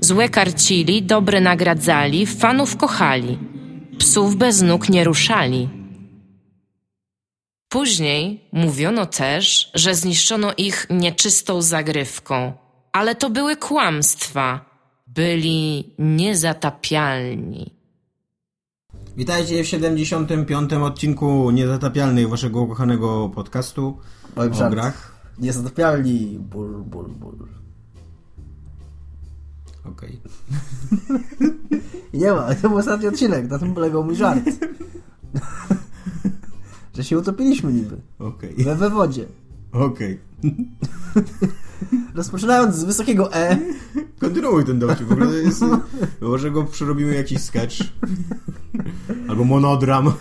[0.00, 3.38] Złe karcili, dobre nagradzali, fanów kochali.
[3.98, 5.68] Psów bez nóg nie ruszali.
[7.68, 12.52] Później mówiono też, że zniszczono ich nieczystą zagrywką,
[12.92, 14.68] ale to były kłamstwa.
[15.06, 17.74] Byli niezatapialni.
[19.16, 20.72] Witajcie w 75.
[20.72, 23.98] odcinku Niezatapialnych waszego ukochanego podcastu
[24.34, 25.12] Powiem o grach.
[25.38, 26.38] Niezatapialni.
[26.38, 27.48] Ból, ból, ból.
[29.90, 30.20] Okej.
[32.12, 34.44] I nie ma, to był ostatni odcinek, na tym polegał mój żart.
[36.94, 37.96] Że się utopiliśmy niby.
[38.18, 38.54] Okej.
[38.64, 39.26] We, we wodzie.
[39.72, 40.18] Okej.
[42.14, 43.58] Rozpoczynając z wysokiego E,
[44.20, 45.06] Kontynuuj ten dowcip.
[45.06, 45.64] W ogóle jest...
[46.20, 47.76] Może go przerobimy jakiś sketch.
[49.28, 50.08] Albo monodram.
[50.08, 50.12] e,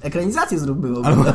[0.00, 0.92] ekranizację zróbmy.
[0.92, 1.34] w ogóle.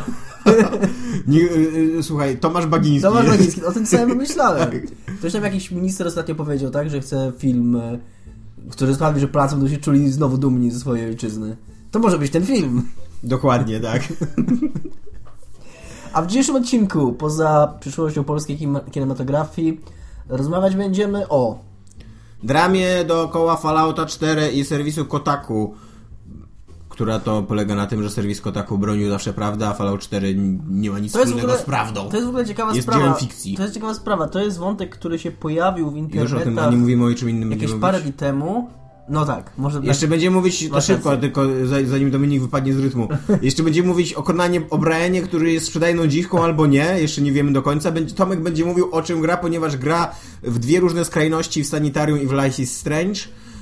[1.27, 3.01] Nie, y, y, słuchaj, Tomasz Bagiński.
[3.01, 4.71] Tomasz Bagiński, o tym samym myślałem.
[4.71, 4.81] Tak.
[5.19, 7.99] Ktoś tam jakiś minister ostatnio powiedział, tak, że chce film, e,
[8.69, 11.57] który sprawi, że Polacy będą się czuli znowu dumni ze swojej ojczyzny.
[11.91, 12.83] To może być ten film.
[13.23, 14.01] Dokładnie, tak.
[16.13, 18.57] A w dzisiejszym odcinku, poza przyszłością polskiej
[18.91, 19.81] kinematografii,
[20.29, 21.59] rozmawiać będziemy o
[22.43, 25.73] Dramie dookoła Fallouta 4 i serwisu Kotaku,
[26.89, 30.59] która to polega na tym, że serwis Kotaku bronił zawsze prawdę, a Fallout 4 n-
[30.69, 32.09] nie ma nic wspólnego ogóle, z prawdą.
[32.09, 33.13] to jest w ogóle ciekawa Jest sprawa.
[33.13, 33.55] fikcji.
[33.57, 34.27] To jest ciekawa sprawa.
[34.27, 37.13] To jest wątek, który się pojawił w I już o tym, a nie mówimy o
[37.15, 38.69] czym innym jakieś parę dni temu.
[39.09, 40.09] No tak, może Jeszcze tak.
[40.09, 43.07] będziemy mówić, to szybko, tylko za- zanim Dominik wypadnie z rytmu.
[43.41, 47.53] Jeszcze będziemy mówić o Konanie O'Brienie, który jest sprzedajną dziwką albo nie, jeszcze nie wiemy
[47.53, 47.91] do końca.
[47.91, 50.11] Będzie, Tomek będzie mówił o czym gra, ponieważ gra
[50.43, 53.19] w dwie różne skrajności, w Sanitarium i w Life is Strange.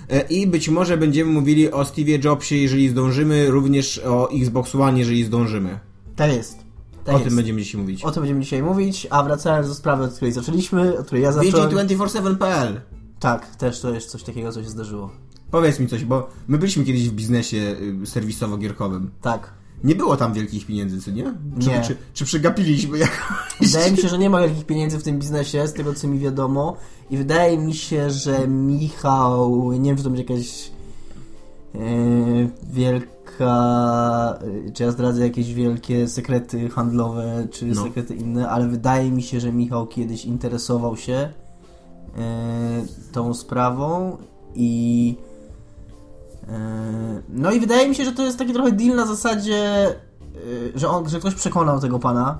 [0.09, 4.99] E, I być może będziemy mówili o Steve'ie Jobsie, jeżeli zdążymy, również o Xbox One,
[4.99, 5.79] jeżeli zdążymy.
[6.15, 6.57] Tak jest.
[7.03, 7.27] Tak o jest.
[7.27, 8.03] tym będziemy dzisiaj mówić.
[8.03, 11.31] O tym będziemy dzisiaj mówić, a wracając do sprawy, od której zaczęliśmy, od której ja
[11.31, 11.69] zacząłem.
[11.69, 12.81] VG247.pl
[13.19, 15.11] Tak, też to jest coś takiego, co się zdarzyło.
[15.51, 19.07] Powiedz mi coś, bo my byliśmy kiedyś w biznesie y, serwisowo-gierkowym.
[19.21, 19.53] Tak.
[19.83, 21.23] Nie było tam wielkich pieniędzy, co nie?
[21.59, 21.81] Czy, Nie.
[21.81, 23.17] Czy, czy przegapiliśmy jakoś?
[23.61, 26.19] Wydaje mi się, że nie ma wielkich pieniędzy w tym biznesie, z tego co mi
[26.19, 26.77] wiadomo.
[27.09, 30.71] I wydaje mi się, że Michał, nie wiem, czy to będzie jakaś
[31.75, 31.79] e,
[32.73, 37.83] wielka, e, czy ja zdradzę jakieś wielkie sekrety handlowe, czy No.
[37.83, 41.13] sekrety inne, ale wydaje mi się, że Michał kiedyś interesował się
[42.17, 44.17] e, tą sprawą
[44.55, 45.15] i
[47.29, 49.95] no i wydaje mi się, że to jest taki trochę deal na zasadzie, e,
[50.75, 52.39] że, on, że ktoś przekonał tego pana,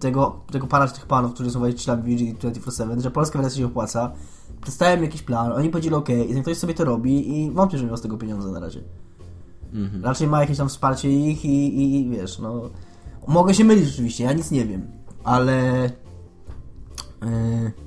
[0.00, 4.12] tego, tego pana czy tych panów, którzy są właścicielami VG247, że polska wersja się opłaca.
[4.60, 7.86] Przedstawiam jakiś plan, oni powiedzieli ok, i ten ktoś sobie to robi i wątpię, że
[7.86, 8.80] miał z tego pieniądze na razie.
[10.02, 12.70] Raczej ma jakieś tam wsparcie ich i, i wiesz, no...
[13.26, 14.86] Mogę się mylić rzeczywiście, ja nic nie wiem,
[15.24, 15.90] ale...
[17.22, 17.85] Yy,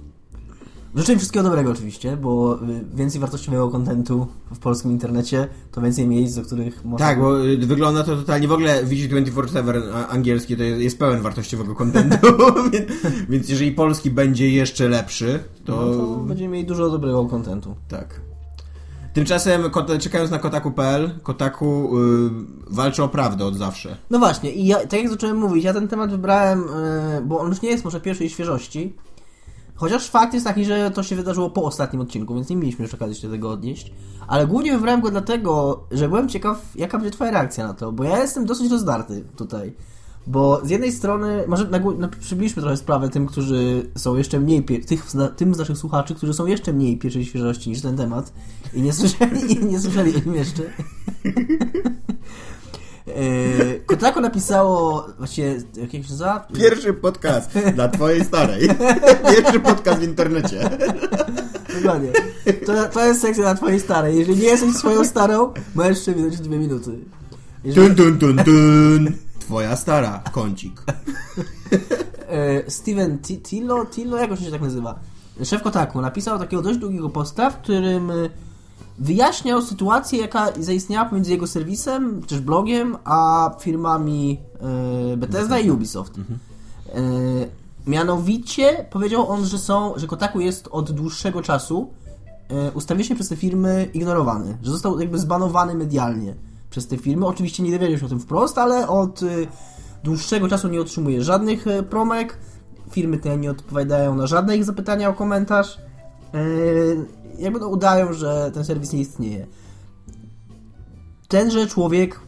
[0.95, 6.07] życzę im wszystkiego dobrego oczywiście, bo y, więcej wartościowego kontentu w polskim internecie, to więcej
[6.07, 7.07] miejsc, do których można...
[7.07, 11.22] Tak, bo y, wygląda to totalnie w ogóle VG247 a- angielski to jest, jest pełen
[11.22, 12.17] wartościowego kontentu,
[12.73, 12.85] więc,
[13.29, 17.75] więc jeżeli polski będzie jeszcze lepszy, to, No to będziemy mieli dużo dobrego kontentu.
[17.88, 18.22] tak.
[19.13, 19.61] Tymczasem,
[19.99, 22.29] czekając na kotaku.pl, Kotaku y,
[22.69, 23.97] walczy o prawdę od zawsze.
[24.09, 27.49] No właśnie, i ja, tak jak zacząłem mówić, ja ten temat wybrałem, yy, bo on
[27.49, 28.95] już nie jest może pierwszej świeżości.
[29.79, 32.97] Chociaż fakt jest taki, że to się wydarzyło po ostatnim odcinku, więc nie mieliśmy jeszcze
[32.97, 33.94] okazji się do tego odnieść.
[34.28, 38.03] Ale głównie wybrałem go dlatego, że byłem ciekaw, jaka będzie Twoja reakcja na to, bo
[38.03, 39.73] ja jestem dosyć rozdarty tutaj.
[40.28, 44.63] Bo z jednej strony, może na, na, przybliżmy trochę sprawę tym, którzy są jeszcze mniej,
[44.63, 48.34] tych, tym z naszych słuchaczy, którzy są jeszcze mniej pierwszej świeżości niż ten temat
[48.73, 50.64] i nie słyszeli, i nie słyszeli o nim jeszcze.
[53.16, 56.47] Yy, Kotaku napisało, właściwie, jak się nazywa?
[56.58, 58.70] Pierwszy podcast dla twojej starej.
[59.35, 60.70] Pierwszy podcast w internecie.
[61.76, 62.09] Dokładnie.
[62.66, 64.17] To, to jest sekcja na twojej starej.
[64.20, 67.00] Jeżeli nie jesteś swoją starą, możesz przewinąć dwie minuty.
[67.64, 69.14] Jeżeli, Tun, tun, tun, tun.
[69.40, 70.82] Twoja stara, kącik.
[72.29, 75.00] e, Steven Ti- Tillo, Tillo, jak on się tak nazywa?
[75.44, 78.12] Szef Kotaku napisał takiego dość długiego posta, w którym
[78.99, 84.40] wyjaśniał sytuację, jaka zaistniała pomiędzy jego serwisem, też blogiem, a firmami
[85.13, 86.17] e, Bethesda i Ubisoft.
[86.17, 86.22] E,
[87.87, 91.90] mianowicie powiedział on, że są, że Kotaku jest od dłuższego czasu
[92.49, 96.35] e, ustawicznie przez te firmy ignorowany, że został jakby zbanowany medialnie
[96.69, 97.25] przez te firmy.
[97.25, 99.28] Oczywiście nie dowiedział się o tym wprost, ale od e,
[100.03, 102.37] dłuższego czasu nie otrzymuje żadnych e, promek,
[102.91, 105.78] firmy te nie odpowiadają na żadne ich zapytania o komentarz.
[106.34, 106.40] E,
[107.40, 109.47] jakby no udają, że ten serwis nie istnieje.
[111.28, 112.20] Tenże człowiek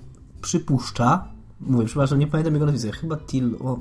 [0.41, 1.27] przypuszcza,
[1.59, 3.79] mówię, przepraszam, nie pamiętam jego nazwiska, chyba Till, o,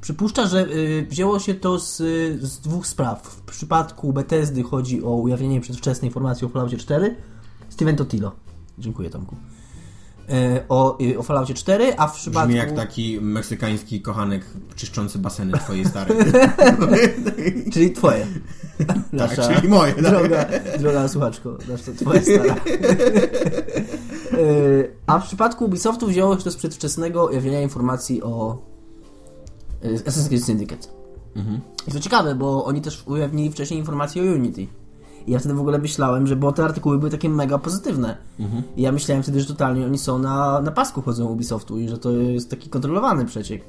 [0.00, 1.96] przypuszcza, że y, wzięło się to z,
[2.42, 3.22] z dwóch spraw.
[3.22, 7.16] W przypadku Bethesdy chodzi o ujawnienie przedwczesnej informacji o Falloutie 4.
[7.68, 8.32] Steven Totilo.
[8.78, 9.36] Dziękuję, Tomku.
[10.30, 12.48] E, o, y, o Falloutie 4, a w przypadku...
[12.48, 14.46] Brzmi jak taki meksykański kochanek
[14.76, 16.16] czyszczący baseny twojej starej.
[17.72, 18.26] Czyli twoje.
[19.18, 19.92] tak, czyli moje.
[19.92, 20.02] tak.
[20.02, 20.46] Droga,
[20.78, 22.54] droga słuchaczko, nasza twoja stara.
[22.54, 22.58] E,
[25.06, 28.62] A w przypadku Ubisoftu wzięło się to z przedwczesnego ujawnienia informacji o
[29.82, 30.88] Assassin's Creed Syndicate.
[31.88, 34.66] I to ciekawe, bo oni też ujawnili wcześniej informacje o Unity.
[35.28, 38.16] I ja wtedy w ogóle myślałem, że bo te artykuły były takie mega pozytywne.
[38.76, 41.98] I ja myślałem wtedy, że totalnie oni są na, na pasku chodzą Ubisoftu i że
[41.98, 43.62] to jest taki kontrolowany przeciek.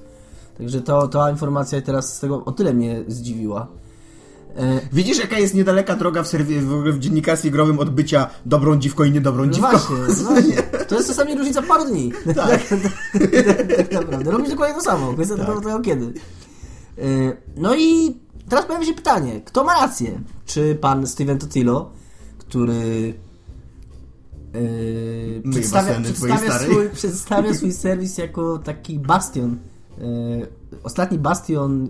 [0.57, 3.67] Także to, ta informacja teraz z tego o tyle mnie zdziwiła.
[4.57, 8.75] E, Widzisz, jaka jest niedaleka droga w, serwi- w, w dziennikarstwie growym od bycia dobrą
[8.79, 9.69] dziwką i niedobrą No dziwką.
[9.71, 10.55] właśnie, no właśnie.
[10.89, 12.11] To jest czasami różnica paru dni.
[12.35, 12.61] Tak.
[13.77, 14.31] tak naprawdę.
[14.31, 15.13] Robisz dokładnie to samo.
[15.13, 15.45] Kwestia Tak.
[15.45, 16.13] tylko tego kiedy.
[16.97, 18.17] Y, No i
[18.49, 19.41] teraz pojawia się pytanie.
[19.45, 20.21] Kto ma rację?
[20.45, 21.89] Czy pan Steven Totilo,
[22.37, 23.13] który
[24.53, 29.57] yy, przedstawia, przedstawia, swój, przedstawia swój serwis jako taki bastion,
[29.97, 30.47] yy,
[30.83, 31.89] ostatni bastion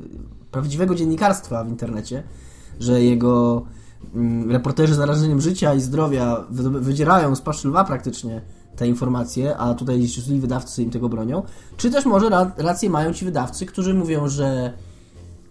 [0.52, 2.24] prawdziwego dziennikarstwa w internecie,
[2.80, 3.62] że jego
[4.16, 8.42] mm, reporterzy z narażeniem życia i zdrowia wy- wydzierają z paszczy lwa praktycznie
[8.76, 11.44] te informacje, a tutaj źli wydawcy im tego bronią,
[11.78, 14.74] czy też może ra- rację mają ci wydawcy, którzy mówią, że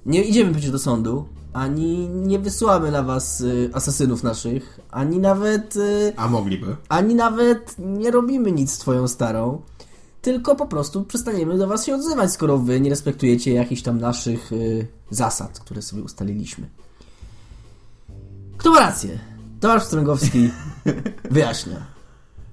[0.08, 5.76] nie idziemy przecież do sądu, ani nie wysyłamy na was y, asasynów naszych, ani nawet
[5.76, 6.76] y, A mogliby.
[6.88, 9.60] ani nawet nie robimy nic z twoją starą,
[10.22, 14.52] tylko po prostu przestaniemy do was się odzywać, skoro wy nie respektujecie jakichś tam naszych
[14.52, 16.66] y, zasad, które sobie ustaliliśmy.
[18.58, 19.18] Kto ma rację?
[19.60, 20.50] Tomasz Strągowski
[21.30, 21.76] wyjaśnia.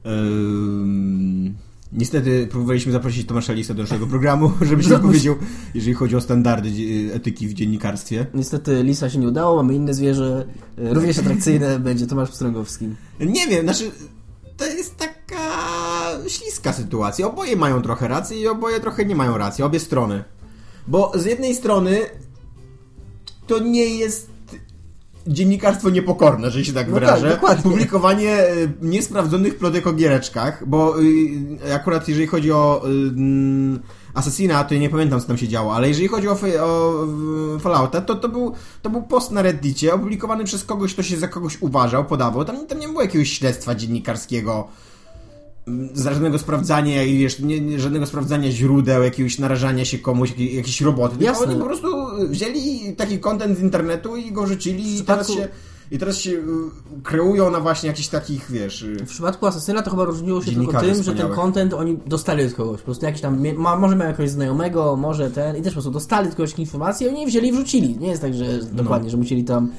[0.04, 1.54] Ehm,
[1.94, 5.36] niestety próbowaliśmy zaprosić Tomasza Lisa do naszego programu, żeby się wypowiedział,
[5.74, 8.26] jeżeli chodzi o standardy dzie- etyki w dziennikarstwie.
[8.34, 10.46] Niestety Lisa się nie udało, mamy inne zwierzę,
[10.80, 12.90] y, również atrakcyjne, będzie Tomasz Strągowski.
[13.20, 13.92] Nie wiem, znaczy
[14.58, 15.42] to jest taka
[16.28, 17.28] śliska sytuacja.
[17.28, 20.24] Oboje mają trochę racji i oboje trochę nie mają racji, obie strony.
[20.88, 22.00] Bo z jednej strony
[23.48, 24.30] to nie jest
[25.28, 27.40] dziennikarstwo niepokorne, że się tak No wyrażę.
[27.42, 27.62] tak.
[27.62, 33.80] Publikowanie e, niesprawdzonych plotek o giereczkach, bo y, akurat jeżeli chodzi o y,
[34.14, 38.02] Assassina, to ja nie pamiętam co tam się działo, ale jeżeli chodzi o, o Fallouta,
[38.02, 41.62] to, to, był, to był post na Reddicie opublikowany przez kogoś, kto się za kogoś
[41.62, 42.46] uważał, podawał.
[42.46, 44.68] Tam, tam nie było jakiegoś śledztwa dziennikarskiego,
[45.96, 51.18] żadnego sprawdzania, i wiesz, nie, żadnego sprawdzania źródeł, jakiegoś narażania się komuś, jakiej, jakiejś roboty.
[51.18, 51.48] Tylko Jasne.
[51.48, 51.88] oni po prostu
[52.30, 55.48] wzięli taki content z internetu i go rzucili i teraz się
[55.92, 56.42] i teraz się y,
[57.04, 58.82] kreują na właśnie jakichś takich, wiesz...
[58.82, 62.46] y, W przypadku Asasyna to chyba różniło się tylko tym, że ten content oni dostali
[62.46, 62.80] od kogoś.
[62.80, 65.92] Po prostu jakiś tam, ma, może miał jakiegoś znajomego, może ten, i też po prostu
[65.92, 67.98] dostali tylko jakieś informacje i oni wzięli i wrzucili.
[67.98, 69.72] Nie jest tak, że dokładnie, że musieli tam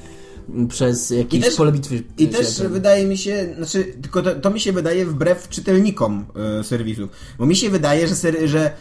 [0.69, 2.03] przez jakieś też- pole bitwy...
[2.17, 6.25] I też wydaje mi się, znaczy, tylko to, to mi się wydaje wbrew czytelnikom
[6.59, 7.09] e, serwisów.
[7.39, 8.71] Bo mi się wydaje, że, ser, że e,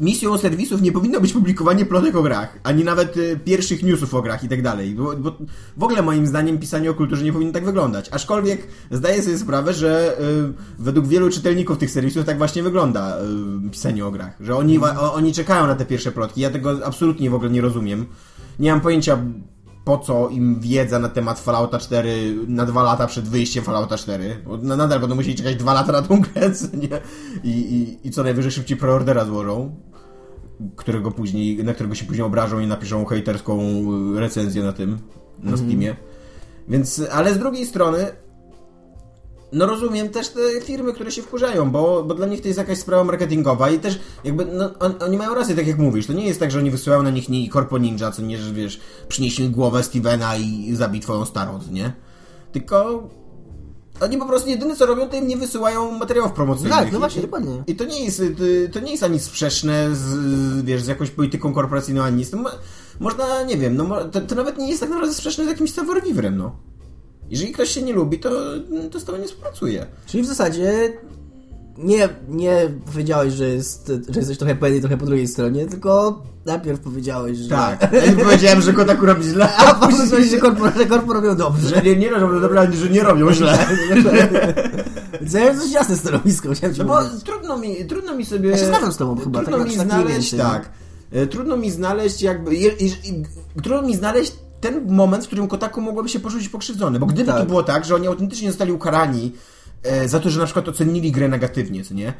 [0.00, 4.22] misją serwisów nie powinno być publikowanie plotek o grach, ani nawet e, pierwszych newsów o
[4.22, 4.94] grach i tak dalej.
[4.94, 5.36] Bo, bo
[5.76, 8.08] w ogóle moim zdaniem pisanie o kulturze nie powinno tak wyglądać.
[8.10, 10.16] Aczkolwiek zdaję sobie sprawę, że
[10.78, 13.18] według wielu czytelników tych serwisów tak właśnie wygląda
[13.72, 14.36] pisanie o grach.
[14.40, 16.40] Że oni, wa- o, oni czekają na te pierwsze plotki.
[16.40, 18.06] Ja tego absolutnie w ogóle nie rozumiem.
[18.58, 19.18] Nie mam pojęcia
[19.86, 24.36] po co im wiedza na temat Fallouta 4 na dwa lata przed wyjściem Fallouta 4.
[24.46, 27.00] Bo na- nadal będą musieli czekać dwa lata na tą grę, nie?
[27.44, 29.74] I, i, I co najwyżej szybciej preordera złożą,
[30.76, 33.60] którego później, na którego się później obrażą i napiszą hejterską
[34.14, 34.98] recenzję na tym,
[35.42, 35.96] na Steamie.
[36.68, 38.06] Więc, ale z drugiej strony
[39.52, 42.78] no rozumiem też te firmy, które się wkurzają, bo, bo dla nich to jest jakaś
[42.78, 46.26] sprawa marketingowa i też jakby, no on, oni mają rację, tak jak mówisz, to nie
[46.26, 49.38] jest tak, że oni wysyłają na nich nie Corpo Ninja, co nie, że wiesz, przynieś
[49.38, 51.92] mi głowę Stevena i zabij twoją starą, nie?
[52.52, 53.08] Tylko
[54.00, 56.78] oni po prostu jedyne co robią, to im nie wysyłają materiałów promocyjnych.
[56.78, 57.64] Tak, no właśnie, i, dokładnie.
[57.66, 61.54] I to nie jest, to, to nie jest ani sprzeczne z, wiesz, z jakąś polityką
[61.54, 62.26] korporacyjną, ani.
[62.26, 62.50] To mo-
[63.00, 66.02] można, nie wiem, no to, to nawet nie jest tak naprawdę sprzeczne z jakimś savoir
[66.32, 66.56] no.
[67.30, 68.30] Jeżeli ktoś się nie lubi, to,
[68.90, 69.86] to z tobą nie współpracuje.
[70.06, 70.92] Czyli w zasadzie
[71.78, 76.22] nie, nie powiedziałeś, że, jest, że jesteś trochę po jednej, trochę po drugiej stronie, tylko
[76.46, 77.48] najpierw powiedziałeś, że...
[77.48, 77.92] Tak.
[77.92, 81.68] Ja powiedziałem, że Kotaku robi źle, A później powiedziałeś, że korpo, że korpo robią dobrze.
[81.68, 83.58] że nie, nie robią dobrze, ale że nie robią źle.
[85.20, 88.50] Mam coś jasne stanowisko, chciałem ci No bo trudno mi, trudno mi sobie...
[88.50, 90.70] Ja się zgadzam z tobą chyba, Trudno tak- mi tak znaleźć, tak.
[91.12, 92.54] E, Trudno mi znaleźć jakby...
[92.54, 93.22] Je, i, i,
[93.62, 96.98] trudno mi znaleźć ten moment, w którym Kotaku mogłoby się poczuć pokrzywdzony.
[96.98, 97.40] Bo gdyby Tak.
[97.40, 99.32] to było tak, że oni autentycznie zostali ukarani
[99.82, 102.12] e, za to, że na przykład ocenili grę negatywnie, co nie?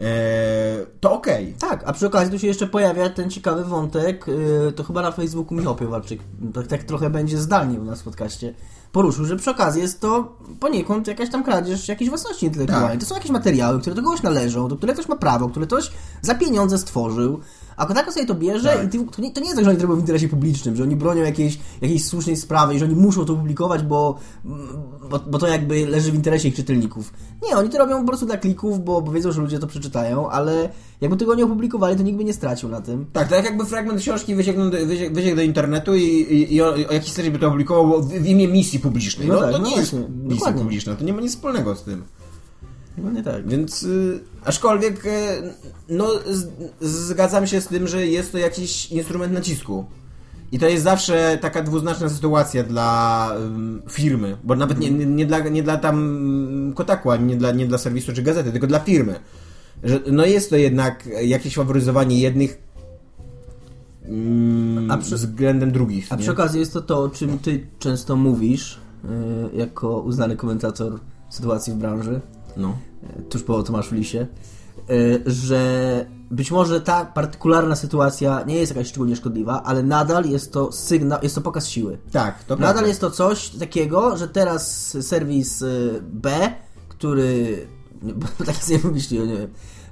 [0.00, 1.54] E, to okej.
[1.58, 5.10] Tak, a przy okazji tu się jeszcze pojawia ten ciekawy wątek, yy, to chyba na
[5.12, 6.20] Facebooku Michał Piewalczyk,
[6.54, 8.54] tak, tak trochę będzie zdalnie u nas w podcaście,
[8.92, 12.90] poruszył, że przy okazji jest to poniekąd jakaś tam kradzież jakiejś własności intelektualnej.
[12.90, 13.00] Tak.
[13.00, 15.90] To są jakieś materiały, które do kogoś należą, do których ktoś ma prawo, które ktoś
[16.22, 17.40] za pieniądze stworzył,
[17.76, 18.84] a Kotaku sobie to bierze Tak.
[18.84, 20.76] i ty, to, nie, to nie jest tak, że oni to robią w interesie publicznym,
[20.76, 24.18] że oni bronią jakiejś, jakiejś słusznej sprawy i że oni muszą to publikować, bo,
[25.10, 27.12] bo, bo to jakby leży w interesie ich czytelników.
[27.48, 30.30] Nie, oni to robią po prostu dla klików, bo, bo wiedzą, że ludzie to przeczytają,
[30.30, 30.68] ale
[31.00, 33.06] jakby tego nie opublikowali, to nikt by nie stracił na tym.
[33.12, 34.76] Tak, tak jakby fragment książki wysięgnął do,
[35.12, 38.48] wysięg, do internetu i, i, i o, o jakiś by to opublikował w, w imię
[38.48, 39.28] misji publicznej.
[39.28, 40.62] No No, tak, to no nie jest właśnie, misja dokładnie.
[40.62, 42.02] publiczna, to nie ma nic wspólnego z tym.
[42.96, 43.48] Chyba nie tak.
[43.48, 45.10] Więc y, aczkolwiek y,
[45.88, 46.48] no z,
[46.80, 49.84] zgadzam się z tym, że jest to jakiś instrument nacisku.
[50.52, 53.30] I to jest zawsze taka dwuznaczna sytuacja dla
[53.90, 57.52] firmy, bo nawet nie, nie, nie, dla, nie dla tam mm, Kotaku, ani nie dla,
[57.52, 59.20] nie dla serwisu czy gazety, tylko dla firmy.
[59.84, 62.58] Że, no jest to jednak jakieś faworyzowanie jednych
[64.04, 66.06] mm, A przy- względem drugich.
[66.10, 66.22] A nie?
[66.22, 71.72] przy okazji jest to to, o czym ty często mówisz, yy, jako uznany komentator sytuacji
[71.72, 72.20] w branży,
[72.56, 72.76] No.
[73.30, 74.26] tuż po Tomaszu Lisie,
[74.88, 80.52] yy, że być może ta partykularna sytuacja nie jest jakaś szczególnie szkodliwa, ale nadal jest
[80.52, 81.98] to sygnał, jest to pokaz siły.
[82.12, 82.88] Tak, to Nadal prawda.
[82.88, 86.52] jest to coś takiego, że teraz serwis y, B,
[86.88, 87.66] który.
[88.38, 89.50] Bo tak sobie wymyśliłem, nie wiem.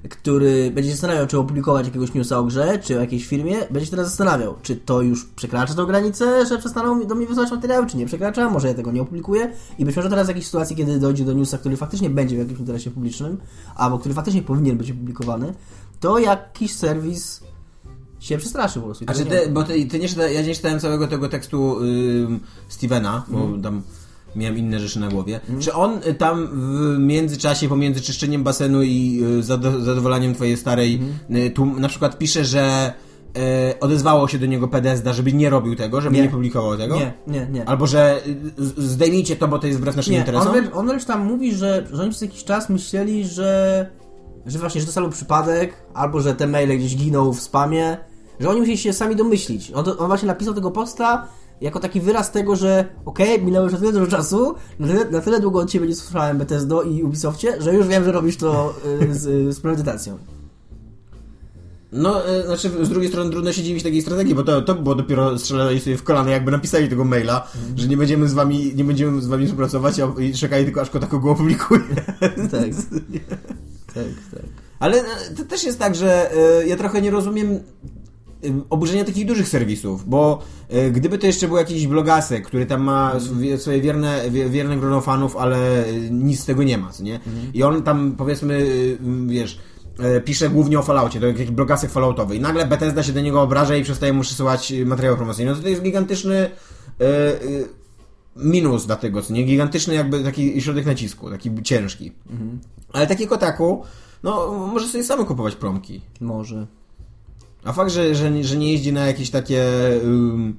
[0.08, 3.86] Który będzie się zastanawiał, czy opublikować jakiegoś newsa o grze, czy o jakiejś firmie, będzie
[3.86, 7.86] się teraz zastanawiał, czy to już przekracza tą granicę, że przestaną do mnie wysyłać materiały,
[7.86, 9.52] czy nie przekracza, może ja tego nie opublikuję.
[9.78, 12.38] I być może teraz w jakiejś sytuacji, kiedy dojdzie do newsa, który faktycznie będzie w
[12.38, 13.36] jakimś interesie publicznym,
[13.76, 15.54] albo który faktycznie powinien być opublikowany,
[16.00, 17.40] to jakiś serwis
[18.20, 19.04] się przestraszy po prostu.
[19.08, 22.40] A czy ty, bo ty, ty nie czyta, ja nie czytałem całego tego tekstu ym,
[22.68, 23.62] Stevena, bo Mhm.
[23.62, 23.82] tam
[24.36, 25.40] miałem inne rzeczy na głowie.
[25.60, 30.94] Czy on y, tam w międzyczasie, pomiędzy czyszczeniem basenu i y, zado, zadowoleniem twojej starej,
[30.94, 31.36] Mhm.
[31.46, 32.92] y, tu na przykład pisze, że
[33.72, 36.28] y, odezwało się do niego PDSD, żeby nie robił tego, żeby nie, Nie.
[36.28, 36.96] publikował tego?
[36.96, 37.68] Nie, nie, nie.
[37.68, 38.20] Albo, że
[38.76, 40.46] zdejmijcie to, bo to jest wbrew naszym Nie, interesom?
[40.48, 43.86] on, wręcz, on wręcz tam mówi, że, że oni przez jakiś czas myśleli, że,
[44.46, 47.96] że właśnie, że to sam przypadek, albo że te maile gdzieś giną w spamie,
[48.40, 49.72] że oni musieli się sami domyślić.
[49.74, 51.26] On, on właśnie napisał tego posta
[51.60, 55.20] jako taki wyraz tego, że okej, minęło już na tyle dużo czasu, na tyle, na
[55.20, 58.74] tyle długo od Ciebie nie słyszałem Bethesdo i Ubisoftie, że już wiem, że robisz to
[59.02, 60.18] y, z, z premedytacją.
[61.92, 64.94] No, e, znaczy z drugiej strony trudno się dziwić takiej strategii, bo to, to było
[64.94, 68.84] dopiero strzelali sobie w kolano, jakby napisali tego maila, że nie będziemy z wami, nie
[68.84, 71.80] będziemy z wami współpracować a, i czekali tylko aż Kotaku go opublikuje.
[72.20, 72.70] tak.
[73.94, 74.42] tak, tak.
[74.78, 75.04] Ale
[75.36, 77.60] to też jest tak, że e, ja trochę nie rozumiem
[78.70, 83.12] oburzenia takich dużych serwisów, bo e, gdyby to jeszcze był jakiś blogasek, który tam ma
[83.14, 87.02] sw- swoje wierne, wie- wierne grono fanów, ale e, nic z tego nie ma, co
[87.02, 87.20] nie?
[87.54, 88.54] I on tam powiedzmy,
[89.00, 89.58] e, m, wiesz,
[89.98, 93.42] e, pisze głównie o Falloutie, to jakiś blogasek falloutowy i nagle Bethesda się do niego
[93.42, 95.50] obraża i przestaje mu przesyłać e, materiał promocyjny.
[95.50, 96.50] No to, to jest gigantyczny e,
[98.36, 99.44] minus dla tego, co nie?
[99.44, 102.12] Gigantyczny jakby taki środek nacisku, taki ciężki.
[102.92, 103.82] Ale taki Kotaku,
[104.22, 106.00] no może sobie same kupować promki.
[106.20, 106.66] Może.
[107.64, 109.64] A fakt, że, że, że nie jeździ na jakieś takie
[110.04, 110.56] um,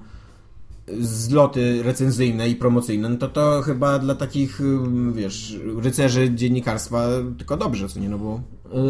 [1.00, 7.58] zloty recenzyjne i promocyjne, no to to chyba dla takich, um, wiesz, rycerzy dziennikarstwa tylko
[7.58, 8.42] dobrze, co nie, no bo...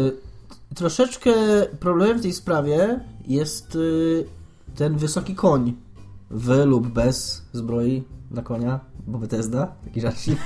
[0.08, 0.12] Y,
[0.74, 1.32] troszeczkę
[1.80, 4.24] problemem w tej sprawie jest y,
[4.76, 5.74] ten wysoki koń
[6.30, 10.38] w lub bez zbroi na konia, bo Bethesda, taki żarcik,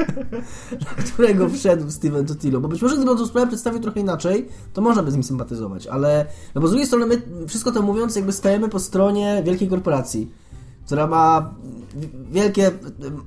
[0.84, 4.48] na którego wszedł Steven Totilo, bo być może gdyby on tą sprawę przedstawił trochę inaczej,
[4.72, 7.82] to można by z nim sympatyzować, ale no bo z drugiej strony my, wszystko to
[7.82, 10.30] mówiąc, jakby stajemy po stronie wielkiej korporacji,
[10.86, 11.54] która ma
[12.30, 12.70] wielkie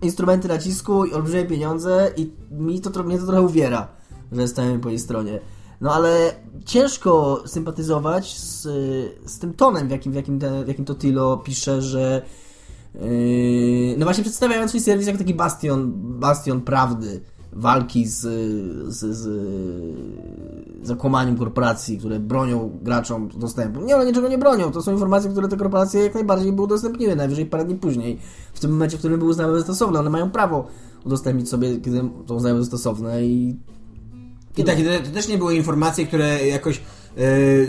[0.01, 3.87] instrumenty nacisku i olbrzymie pieniądze i mi to, mnie to trochę uwiera,
[4.31, 5.39] że stajemy po jej stronie.
[5.81, 6.35] No ale
[6.65, 8.61] ciężko sympatyzować z,
[9.25, 10.85] z tym tonem, w jakim, w jakim, te, w jakim
[11.43, 12.21] pisze, że
[13.97, 17.21] no właśnie przedstawiając swój serwis jako taki bastion, bastion prawdy,
[17.53, 18.21] walki z,
[18.93, 19.27] z, z
[20.87, 23.81] zakłamaniem korporacji, które bronią graczom dostępu.
[23.81, 24.71] Nie, one niczego nie bronią.
[24.71, 28.19] To są informacje, które te korporacje jak najbardziej by udostępniły, najwyżej parę dni później.
[28.53, 29.99] W tym momencie, w którym były uznane za stosowne.
[29.99, 30.67] One mają prawo
[31.05, 33.59] udostępnić sobie, kiedy to uznają za stosowne i
[34.57, 36.81] I tak, to, też nie były informacje, które jakoś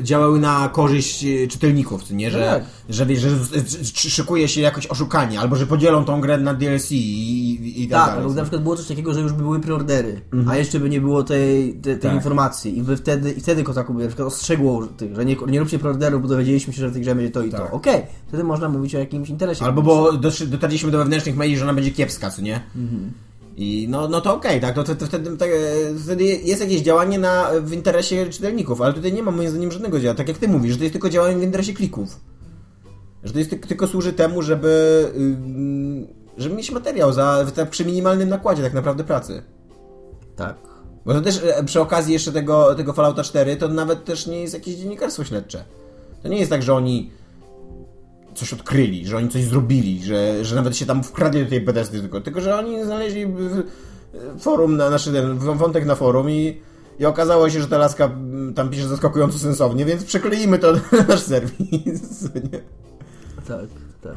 [0.02, 2.30] działały na korzyść e, czytelników, nie?
[2.30, 2.64] Że, No tak.
[2.88, 6.96] że, że, że, szykuje się jakoś oszukanie, albo że podzielą tą grę na DLC i,
[6.96, 8.22] i, i tak, Tak, dalej.
[8.24, 10.48] albo na przykład było coś takiego, że już by były preordery, Mhm.
[10.48, 12.14] a jeszcze by nie było tej, tej, tej Tak.
[12.14, 15.60] informacji i by wtedy, i wtedy Kotaku by na przykład ostrzegło tych, że nie, nie
[15.60, 17.60] róbcie preorderów, bo dowiedzieliśmy się, że w tej grze będzie to i Tak.
[17.70, 17.76] to.
[17.76, 19.64] Okej, wtedy można mówić o jakimś interesie.
[19.64, 20.12] Albo bo
[20.46, 22.60] dotarliśmy do wewnętrznych maili, że ona będzie kiepska, co nie?
[22.76, 23.12] Mhm.
[23.56, 26.80] I no, no to okej, tak, to, to, to wtedy, tak, e, wtedy jest jakieś
[26.80, 30.18] działanie na, w interesie czytelników, ale tutaj nie ma moim zdaniem żadnego działania.
[30.18, 32.20] Tak jak ty mówisz, że to jest tylko działanie w interesie klików.
[33.24, 37.84] Że to jest ty, tylko służy temu, żeby, ym, żeby mieć materiał za, tak, przy
[37.84, 39.42] minimalnym nakładzie tak naprawdę pracy.
[40.36, 40.56] Tak.
[41.06, 44.40] Bo to też e, przy okazji jeszcze tego, tego Fallouta 4 to nawet też nie
[44.40, 45.64] jest jakieś dziennikarstwo śledcze.
[46.22, 47.10] To nie jest tak, że oni
[48.36, 52.00] coś odkryli, że oni coś zrobili, że, że nawet się tam wkradli do tej Bethesdy
[52.00, 53.26] tylko, tylko że oni znaleźli
[54.38, 56.60] forum, na, znaczy ten wątek na forum i,
[56.98, 61.02] i okazało się, że ta laska mm, tam pisze zaskakująco sensownie, więc przykleimy to na
[61.08, 62.22] nasz serwis.
[62.52, 62.60] nie?
[63.48, 63.68] Tak,
[64.02, 64.16] tak.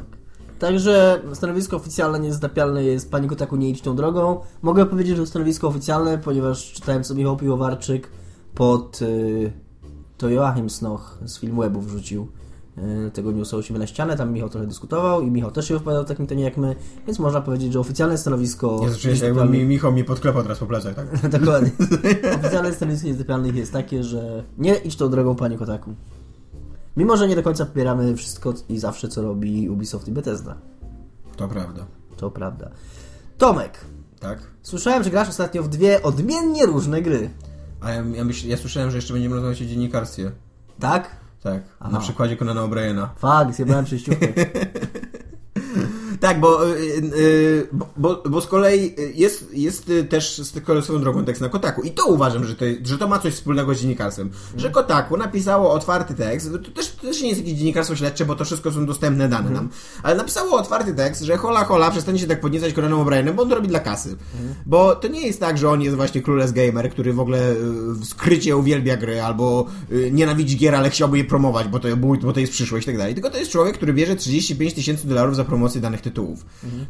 [0.58, 4.40] Także stanowisko oficjalne niezatapialne jest Pani Kotaku nie idź tą drogą.
[4.62, 8.10] Mogę powiedzieć, że stanowisko oficjalne, ponieważ czytałem co Michał Piwowarczyk
[8.54, 9.52] pod y,
[10.18, 12.28] to Joachim Snoch z Filmwebu wrzucił
[13.12, 16.04] tego newsa u siebie na ścianę, tam Michał trochę dyskutował i Michał też się wypowiadał
[16.04, 18.80] w takim tonie jak my, więc można powiedzieć, że oficjalne stanowisko...
[18.82, 21.28] Ja zacząłem się jakby mi, Michał mi podklepał teraz po plecach, tak?
[21.40, 21.70] Dokładnie.
[22.40, 25.94] Oficjalne stanowisko niezatapialnych jest takie, że nie idź tą drogą Panie Kotaku.
[26.96, 30.56] Mimo, że nie do końca popieramy wszystko i zawsze, co robi Ubisoft i Bethesda.
[31.36, 31.86] To prawda.
[32.16, 32.70] To prawda.
[33.38, 33.84] Tomek,
[34.20, 34.38] Tak?
[34.62, 37.30] słyszałem, że grasz ostatnio w dwie odmiennie różne gry.
[37.80, 40.32] A ja, ja, myśl, ja słyszałem, że jeszcze będziemy rozmawiać o dziennikarstwie.
[40.80, 41.19] Tak?
[41.42, 41.90] Tak, Aha.
[41.90, 43.08] na przykładzie Conana O'Briena.
[43.16, 44.26] Fakt, zjebałem przejściówkę.
[46.20, 46.76] Tak, bo, y,
[47.16, 51.48] y, bo, bo, z kolei jest, jest y, też z kolei swoją drogą tekst na
[51.48, 51.82] Kotaku.
[51.82, 54.30] I to uważam, że to, że to ma coś wspólnego z dziennikarstwem.
[54.56, 58.34] Że Kotaku napisało otwarty tekst, to też, to też nie jest jakieś dziennikarstwo śledcze, bo
[58.34, 59.68] to wszystko są dostępne dane nam,
[60.02, 63.48] ale napisało otwarty tekst, że hola hola, przestanie się tak podniecać Conanem O'Brienem, bo on
[63.48, 64.16] to robi dla kasy.
[64.66, 67.54] Bo to nie jest tak, że on jest właśnie królem gamer, który w ogóle
[68.00, 69.66] w skrycie uwielbia gry, albo
[70.12, 73.14] nienawidzi gier, ale chciałby je promować, bo to, bo to jest przyszłość i tak dalej.
[73.14, 76.09] Tylko to jest człowiek, który bierze 35 tysięcy dolarów za promocję danych tytułów.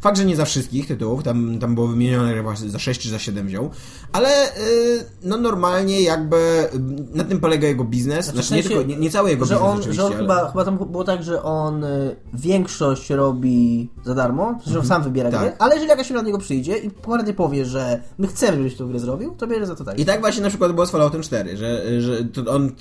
[0.01, 3.19] Fakt, że nie za wszystkich tytułów, tam, tam było wymienione chyba za 6 czy za
[3.19, 3.69] 7 wziął,
[4.11, 8.83] ale y, no normalnie jakby y, na tym polega jego biznes, znaczy, w nie, tylko,
[8.83, 10.21] nie, nie cały jego że biznes on, że on ale...
[10.21, 15.03] chyba, chyba tam było tak, że on y, większość robi za darmo, że on sam
[15.03, 15.55] wybiera Tak.
[15.59, 18.87] ale jeżeli jakaś firma do niego przyjdzie i dokładnie powie, że my chcemy, żebyś tą
[18.87, 19.99] grę zrobił, to bierze za to tak.
[19.99, 22.71] I tak właśnie na przykład było z Falloutem 4, że, że to on,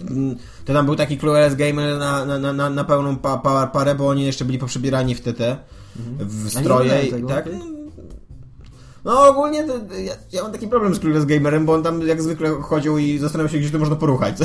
[0.64, 3.94] to tam był taki clueless gamer na, na, na- na, na pełną pa, pa, parę,
[3.94, 5.40] bo oni jeszcze byli poprzebierani w TT,
[6.18, 7.48] w A nie stroje, i tak?
[9.04, 12.22] No, ogólnie to, ja, ja mam taki problem z clueless gamerem, bo on tam jak
[12.22, 14.36] zwykle chodził i zastanawiał się, gdzie to można poruchać.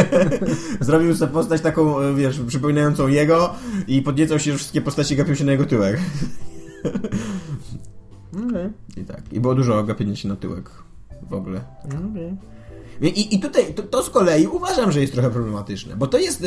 [0.80, 3.54] Zrobił sobie postać taką, e, wiesz, przypominającą jego
[3.86, 6.00] i podniecał się, że wszystkie postaci gapią się na jego tyłek.
[8.48, 9.32] Okej, I tak.
[9.32, 10.70] I było dużo gapienia się na tyłek
[11.30, 11.60] w ogóle.
[11.84, 12.36] okej.
[13.00, 16.44] I, i tutaj to, to z kolei uważam, że jest trochę problematyczne, bo to jest.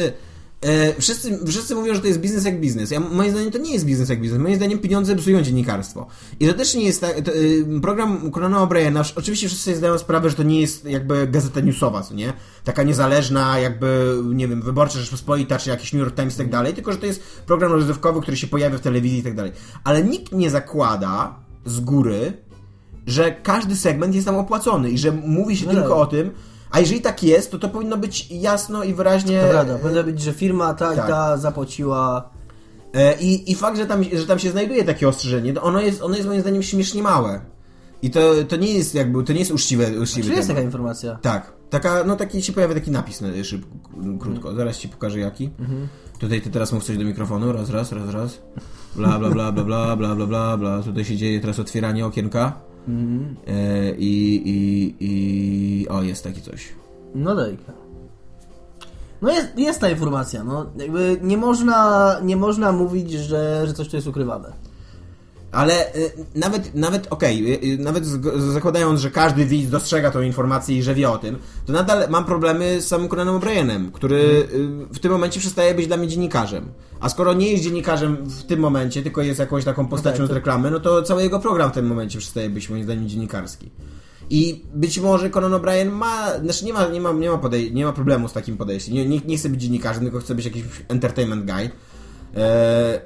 [0.61, 2.91] E, wszyscy, wszyscy mówią, że to jest biznes jak biznes.
[2.91, 4.39] Ja, moim zdaniem to nie jest biznes jak biznes.
[4.39, 6.07] Moim zdaniem pieniądze psują dziennikarstwo.
[6.39, 7.21] I to też nie jest tak.
[7.21, 11.27] To, e, program Conana O'Briena, oczywiście wszyscy sobie zdają sprawę, że to nie jest jakby
[11.27, 12.33] gazeta newsowa, co nie?
[12.63, 16.73] Taka niezależna, jakby, nie wiem, wyborcza Rzeczpospolita, czy jakiś New York Times i tak dalej,
[16.73, 19.51] tylko że to jest program rozrywkowy, który się pojawia w telewizji i tak dalej.
[19.83, 22.33] Ale nikt nie zakłada z góry,
[23.07, 25.97] że każdy segment jest tam opłacony i że mówi się No tylko tak.
[25.97, 26.31] o tym,
[26.75, 29.41] a jeżeli tak jest, to to powinno być jasno i wyraźnie...
[29.41, 31.07] To prawda, powinno być, że firma ta i tak.
[31.07, 32.29] ta zapłaciła...
[32.93, 36.01] E, I, I fakt, że tam, że tam się znajduje takie ostrzeżenie, to ono jest,
[36.01, 37.41] ono jest moim zdaniem śmiesznie małe.
[38.01, 40.47] I to, to nie jest jakby, to nie jest uczciwe, uczciwy Czy jest temat.
[40.47, 41.19] taka informacja?
[41.21, 41.53] Tak.
[41.69, 43.69] Taka, no taki się pojawia taki napis na szybko,
[44.19, 44.55] krótko.
[44.55, 45.49] Zaraz ci pokażę jaki.
[46.19, 48.41] Tutaj ty teraz mów coś do mikrofonu, raz, raz, raz, raz.
[48.95, 50.83] Bla, bla, bla, bla, bla, bla, bla, bla, bla.
[50.83, 52.64] Tutaj się dzieje teraz otwieranie okienka.
[53.47, 55.87] E, i, i, I...
[55.89, 56.73] O, jest taki coś.
[57.15, 57.57] No daj.
[59.21, 63.89] No jest, jest ta informacja, no jakby nie można, nie można mówić, że, że coś
[63.89, 64.51] tu jest ukrywane.
[65.55, 68.05] Ale y, nawet, nawet okej, y, y, nawet
[68.53, 72.25] zakładając, że każdy widz dostrzega tą informację i że wie o tym, to nadal mam
[72.25, 74.47] problemy z samym Conanem O'Brienem, który y,
[74.93, 76.65] w tym momencie przestaje być dla mnie dziennikarzem.
[76.99, 80.33] A skoro nie jest dziennikarzem w tym momencie, tylko jest jakąś taką postacią Okej, to-
[80.33, 83.69] z reklamy, no to cały jego program w tym momencie przestaje być moim zdaniem dziennikarski.
[84.29, 87.85] I być może Conan O'Brien ma, znaczy nie ma, nie ma, nie ma, podej- nie
[87.85, 88.93] ma problemu z takim podejściem.
[88.95, 91.69] Nie, nie, nie chce być dziennikarzem, tylko chce być jakiś entertainment guy.
[92.35, 92.99] Eee,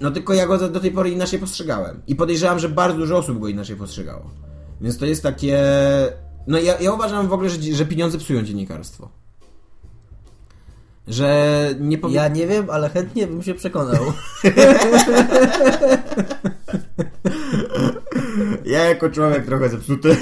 [0.00, 2.02] no tylko ja go do tej pory inaczej postrzegałem.
[2.06, 4.30] I podejrzewam, że bardzo dużo osób go inaczej postrzegało.
[4.80, 5.58] Więc to jest takie...
[6.46, 9.08] No ja, ja uważam w ogóle, że, że pieniądze psują dziennikarstwo.
[11.08, 11.98] Że nie.
[12.08, 14.04] Ja nie wiem, ale chętnie bym się przekonał.
[18.64, 20.16] Ja jako człowiek trochę zepsuty.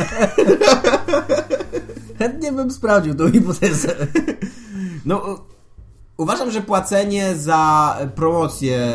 [2.18, 4.06] Chętnie bym sprawdził tą hipotezę.
[5.06, 5.44] No,
[6.16, 8.94] uważam, że płacenie za promocję,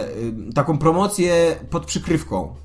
[0.49, 2.55] y, taką promocję pod przykrywką,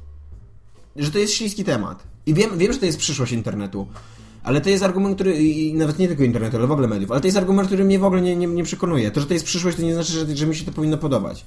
[0.97, 2.03] że to jest śliski temat.
[2.27, 3.87] I wiem, wiem, że to jest przyszłość internetu.
[4.43, 7.21] Ale to jest argument, który, i nawet nie tylko internetu, ale w ogóle mediów, ale
[7.21, 9.11] to jest argument, który mnie w ogóle nie, nie, nie przekonuje.
[9.11, 11.45] To, że to jest przyszłość, to nie znaczy, że, że mi się to powinno podobać.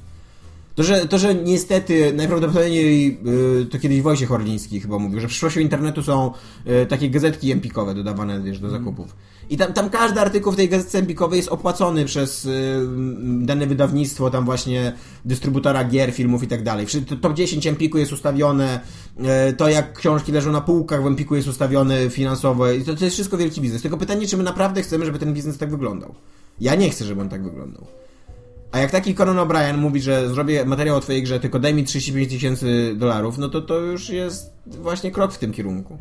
[0.75, 3.19] To że, to, że niestety najprawdopodobniej
[3.61, 6.31] y, to kiedyś Wojciech Orliński chyba mówił, że przyszłością internetu są
[6.67, 9.15] y, takie gazetki empikowe dodawane wiesz, do zakupów.
[9.49, 12.79] I tam, tam każdy artykuł w tej gazetce empikowej jest opłacony przez y,
[13.41, 14.93] dane wydawnictwo, tam właśnie
[15.25, 16.85] dystrybutora gier, filmów i tak dalej.
[17.21, 18.79] Top 10 empiku jest ustawione,
[19.49, 23.05] y, to jak książki leżą na półkach w empiku jest ustawione finansowo i to, to
[23.05, 23.81] jest wszystko wielki biznes.
[23.81, 26.15] Tylko pytanie, czy my naprawdę chcemy, żeby ten biznes tak wyglądał.
[26.61, 27.87] Ja nie chcę, żeby on tak wyglądał.
[28.71, 31.83] A jak taki Conan O'Brien mówi, że zrobię materiał o twojej grze, tylko daj mi
[31.83, 35.97] 35 tysięcy dolarów, no to to już jest właśnie krok w tym kierunku.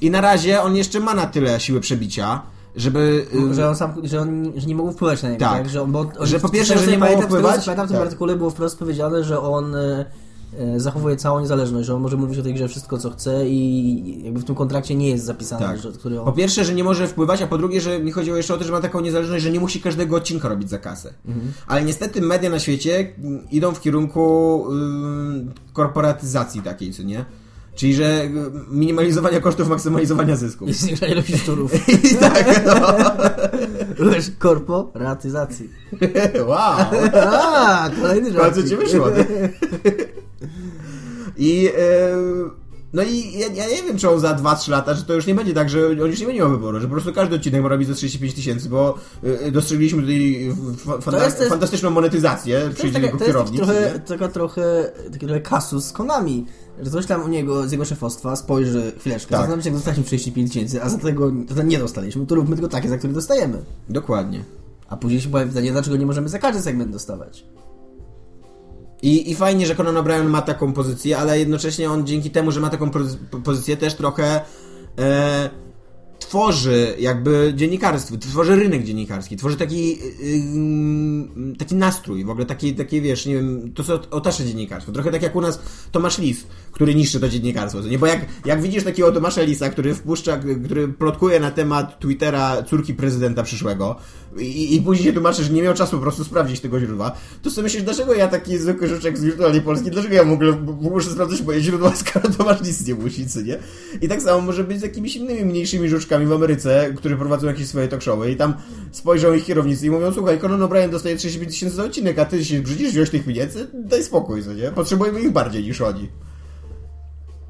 [0.00, 2.42] I na razie on jeszcze ma na tyle siły przebicia,
[2.76, 3.26] żeby...
[3.50, 5.58] y, Że on sam, że, on, że nie mógł wpływać na niego, Tak.
[5.58, 5.68] tak?
[5.68, 7.64] Że, on, bo, Że po pierwsze, że nie tego, wpływać.
[7.64, 8.06] Pamiętam w tym Tak.
[8.06, 10.04] artykule było wprost powiedziane, że on e,
[10.58, 14.22] e, zachowuje całą niezależność, że on może mówić o tej grze wszystko, co chce i
[14.24, 15.78] jakby w tym kontrakcie nie jest zapisane, Tak.
[15.78, 16.32] że, który Po on...
[16.34, 18.72] pierwsze, że nie może wpływać, a po drugie, że mi chodziło jeszcze o to, że
[18.72, 21.14] ma taką niezależność, że nie musi każdego odcinka robić za kasę.
[21.66, 27.24] Ale niestety media na świecie mm, idą w kierunku ym, korporatyzacji takiej, co nie?
[27.76, 28.30] Czyli, że y,
[28.70, 30.68] minimalizowania kosztów, maksymalizowania zysków.
[30.68, 31.88] I zniżanie ilości szczurów.
[32.12, 34.10] I tak, no.
[34.12, 35.70] Wiesz, korporatyzacji.
[36.48, 36.76] Wow!
[37.32, 38.42] A, kolejny żart.
[38.44, 39.06] Bardzo ci wyszło?
[41.36, 41.68] I...
[41.78, 42.16] E,
[42.92, 45.34] no i ja, ja nie wiem, czy on za 2-3 lata, że to już nie
[45.34, 47.68] będzie tak, że on już nie będzie miał wyboru, że po prostu każdy odcinek ma
[47.68, 51.90] robić za 35 tysięcy, bo e, dostrzegliśmy tutaj fa- fanta- To jest- to jest- fantastyczną
[51.90, 53.56] monetyzację, To jest, taka, jego to jest taki kierownik.
[53.62, 56.46] trochę, taka trochę, taki trochę kasus z Konami.
[56.92, 59.38] Coś tam u niego, z jego szefostwa spojrzy chwileczkę, Tak.
[59.38, 62.56] zastanawiam się, jak dostaliśmy 35 tysięcy, a za tego za to nie dostaliśmy, to róbmy
[62.56, 63.62] tylko takie, za które dostajemy.
[63.88, 64.44] Dokładnie.
[64.88, 67.44] A później się pojawia pytanie, dlaczego nie możemy za każdy segment dostawać?
[69.02, 72.60] I, I fajnie, że Conan O'Brien ma taką pozycję, ale jednocześnie on dzięki temu, że
[72.60, 74.40] ma taką pozy- po- pozycję, też trochę
[74.98, 75.50] e,
[76.18, 83.00] tworzy jakby dziennikarstwo, tworzy rynek dziennikarski, tworzy taki, yy, taki nastrój, w ogóle taki, takie,
[83.00, 84.92] wiesz, nie wiem, to co otacza dziennikarstwo.
[84.92, 85.60] Trochę tak jak u nas
[85.92, 87.98] Tomasz Lis, który niszczy to dziennikarstwo, nie?
[87.98, 92.94] Bo jak, jak widzisz takiego Tomasza Lisa, który wpuszcza, który plotkuje na temat Twittera córki
[92.94, 93.96] prezydenta przyszłego
[94.38, 97.50] i, i później się tłumaczy, że nie miał czasu po prostu sprawdzić tego źródła, to
[97.50, 101.42] sobie myślisz, dlaczego ja taki zwykły żuczek z wirtualnej Polski, dlaczego ja ogóle muszę sprawdzać
[101.42, 103.58] moje źródła, skoro Tomasz Lis nie musi, co nie?
[104.00, 107.66] I tak samo może być z jakimiś innymi mniejszymi żuczkami w Ameryce, którzy prowadzą jakieś
[107.66, 108.54] swoje talk showy i tam
[108.92, 112.44] spojrzą ich kierownicy i mówią, słuchaj, Conan O'Brien dostaje 35 tysięcy za odcinek, a ty
[112.44, 113.66] się brzydzisz wziąć tych pieniędzy?
[113.74, 114.70] Daj spokój, co nie?
[114.70, 116.08] Potrzebujemy ich bardziej niż oni.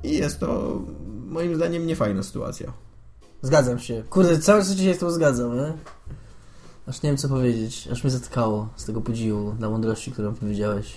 [0.04, 0.80] I jest to
[1.26, 2.72] moim zdaniem niefajna sytuacja.
[3.42, 4.04] Zgadzam się.
[4.10, 5.72] Kurde, cały czas się z tą zgadzam, nie?
[6.86, 10.96] Aż nie wiem co powiedzieć, aż mnie zatkało z tego podziwu dla mądrości, którą powiedziałeś.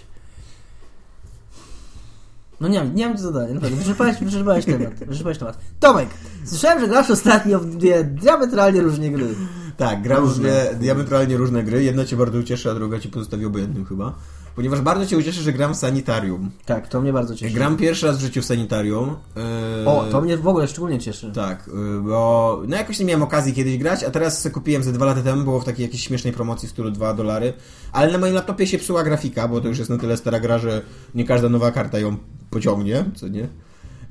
[2.59, 3.77] No nie mam, nie mam co dodania, naprawdę.
[3.77, 4.93] Wyczerpałeś, wyczerpałeś temat.
[4.93, 5.57] Wyczerpałeś temat.
[5.79, 6.09] Tomek,
[6.45, 9.35] słyszałem, że grasz ostatnio w dwie diametralnie różne gry.
[9.79, 11.83] Tak, gram w dwie diametralnie różne gry.
[11.83, 14.13] Jedna cię bardzo ucieszy, a druga cię pozostawi obojętnym chyba.
[14.55, 16.51] Ponieważ bardzo cię ucieszy, że gram w sanitarium.
[16.65, 17.55] Tak, to mnie bardzo cieszy.
[17.55, 19.15] Gram pierwszy raz w życiu w sanitarium.
[19.35, 19.43] Yy,
[19.85, 21.31] O, to mnie w ogóle szczególnie cieszy.
[21.35, 25.05] Tak, yy, bo no jakoś nie miałem okazji kiedyś grać, a teraz kupiłem ze dwa
[25.05, 27.53] lata temu, było w takiej jakiejś śmiesznej promocji w stylu 2 dolary,
[27.91, 30.57] ale na moim laptopie się psuła grafika, bo to już jest na tyle stara gra,
[30.59, 30.81] że
[31.15, 32.17] nie każda nowa karta ją
[32.49, 33.47] pociągnie, co nie?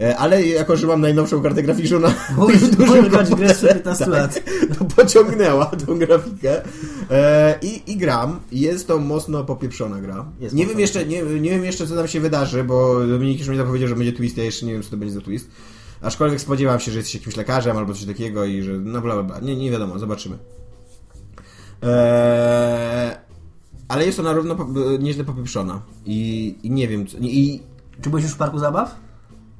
[0.00, 2.08] E, Ale jako, że mam najnowszą kartę graficzną na
[2.52, 4.42] już dużym dużo grać grę komputerze, z 15 tak, lat.
[4.78, 6.62] to pociągnęła tą grafikę
[7.10, 8.40] e, i, i gram.
[8.52, 10.26] Jest to mocno popieprzona gra.
[10.40, 13.38] Jest nie mocno wiem jeszcze, nie, nie wiem jeszcze co tam się wydarzy, bo Dominik
[13.38, 15.50] już mi zapowiedział, że będzie twist, ja jeszcze nie wiem co to będzie za twist.
[16.00, 19.22] Aczkolwiek spodziewam się, że jesteś jakimś lekarzem albo coś takiego i że no bla bla
[19.22, 19.40] bla.
[19.40, 20.38] Nie, nie wiadomo, zobaczymy.
[21.82, 23.16] Eee,
[23.88, 24.66] ale jest ona równo po,
[24.98, 27.62] nieźle popieprzona i, i nie wiem co, i
[28.02, 29.07] Czy byłeś już w parku zabaw?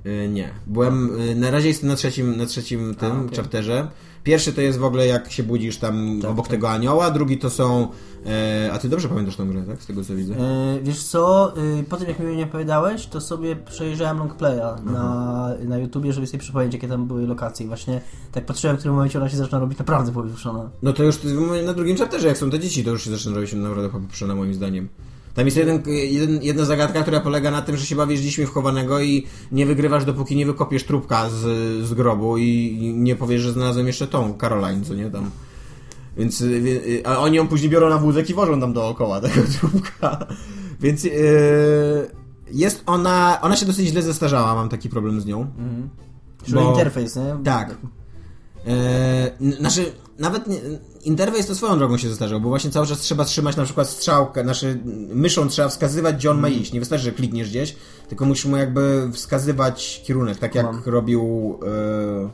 [0.05, 0.51] E, Nie.
[0.67, 1.11] Byłem.
[1.31, 3.31] e, Na razie jestem na trzecim, na trzecim tym okej.
[3.37, 3.89] czarterze.
[4.25, 6.51] Pierwszy to jest w ogóle jak się budzisz tam Tak, obok tak.
[6.51, 7.89] tego anioła, drugi to są.
[8.27, 9.83] E, a ty dobrze pamiętasz tą grę, tak?
[9.83, 10.33] Z tego co widzę.
[10.35, 15.51] Yy, wiesz co, yy, po tym jak mi nie opowiadałeś, to sobie przejrzałem longplaya na,
[15.65, 17.65] na YouTubie, żeby sobie przypomnieć, jakie tam były lokacje.
[17.65, 18.01] I właśnie
[18.33, 20.71] tak patrzyłem, w którym momencie ona się zaczyna robić naprawdę powiększona.
[20.83, 21.19] No to już
[21.67, 24.55] na drugim czarterze, jak są te dzieci, to już się zaczyna robić naprawdę popieprzone moim
[24.55, 24.89] zdaniem.
[25.35, 28.51] Tam jest jeden, jeden, jedna zagadka, która polega na tym, że się bawisz dziś w
[28.51, 31.41] chowanego i nie wygrywasz, dopóki nie wykopiesz trupka z,
[31.87, 35.31] z grobu i nie powiesz, że znalazłem jeszcze tą Caroline, co nie tam.
[36.17, 36.45] Więc
[37.05, 40.27] a oni ją później biorą na wózek i wożą tam dookoła tego trupka.
[40.81, 41.13] Więc yy,
[42.51, 45.41] jest ona, ona się dosyć źle zestarzała, mam taki problem z nią.
[45.41, 45.89] Mhm.
[46.49, 47.37] Bo, interfejs, nie?
[47.45, 47.77] Tak.
[49.41, 50.61] Yy, znaczy, nawet nie,
[51.05, 54.43] interfejs to swoją drogą się zestarzał, bo właśnie cały czas trzeba trzymać na przykład strzałkę,
[54.43, 54.81] znaczy
[55.15, 56.63] myszą trzeba wskazywać, gdzie on ma mhm.
[56.63, 56.73] iść.
[56.73, 57.77] Nie wystarczy, że klikniesz gdzieś,
[58.09, 60.83] tylko musisz mu jakby wskazywać kierunek, tak jak Mam.
[60.87, 62.31] robił yy,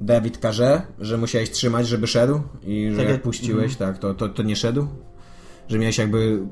[0.00, 3.92] Dawid Karze, że musiałeś trzymać, żeby szedł i że tak jak puściłeś, mhm.
[3.92, 4.86] tak, to, to, to nie szedł.
[5.68, 6.46] Że miałeś jakby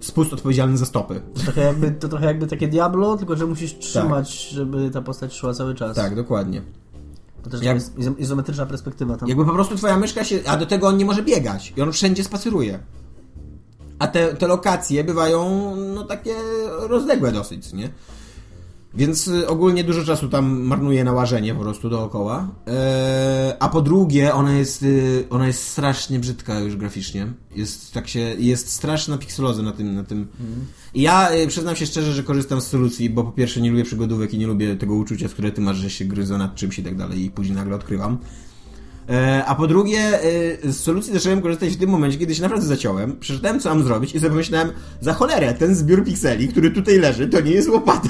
[0.00, 1.20] spust odpowiedzialny za stopy.
[1.34, 4.54] To trochę jakby, to trochę jakby takie Diablo, tylko że musisz trzymać, tak.
[4.54, 5.96] żeby ta postać szła cały czas.
[5.96, 6.62] Tak, dokładnie.
[7.42, 9.16] To też Jak, jest izometryczna perspektywa.
[9.16, 9.28] Tam.
[9.28, 10.40] Jakby po prostu twoja myszka się...
[10.46, 11.72] A do tego on nie może biegać.
[11.76, 12.78] I on wszędzie spaceruje.
[13.98, 16.34] A te, te lokacje bywają no takie
[16.68, 17.90] rozległe dosyć, nie?
[18.94, 22.48] Więc y, ogólnie dużo czasu tam marnuje na łażenie po prostu dookoła.
[22.66, 27.32] Eee, a po drugie, ona jest, y, ona jest strasznie brzydka już graficznie.
[27.56, 29.94] Jest tak się, jest straszna pikseloza na tym.
[29.94, 30.18] Na tym.
[30.18, 30.66] Mhm.
[30.94, 33.84] I ja y, przyznam się szczerze, że korzystam z solucji, bo po pierwsze nie lubię
[33.84, 36.78] przygodówek i nie lubię tego uczucia, z które ty masz, że się gryzą nad czymś
[36.78, 38.18] i tak dalej i później nagle odkrywam.
[39.08, 42.66] E, a po drugie, e, z solucji zacząłem korzystać w tym momencie, kiedy się naprawdę
[42.66, 46.98] zaciąłem, przeczytałem, co mam zrobić i sobie pomyślałem, za cholerę, ten zbiór pikseli, który tutaj
[46.98, 48.08] leży, to nie jest łopata.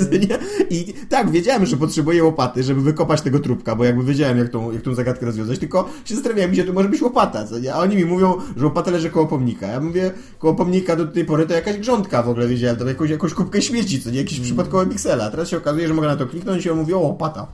[0.70, 4.72] I tak, wiedziałem, że potrzebuję łopaty, żeby wykopać tego trupka, bo jakby wiedziałem, jak tą,
[4.72, 7.44] jak tą zagadkę rozwiązać, tylko się zastanawiałem, gdzie tu może być łopata?
[7.74, 9.66] A oni mi mówią, że łopata leży koło pomnika.
[9.66, 13.10] Ja mówię, koło pomnika do tej pory to jakaś grządka w ogóle wiedziałem, to jakąś,
[13.10, 14.18] jakąś kubkę śmieci, co nie?
[14.18, 14.44] Jakiś mm.
[14.44, 15.30] przypadkowy piksela.
[15.30, 17.46] Teraz się okazuje, że mogę na to kliknąć i on mówi, o, łopata.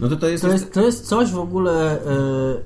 [0.00, 0.44] No to to jest...
[0.44, 1.98] To jest, to jest coś w ogóle...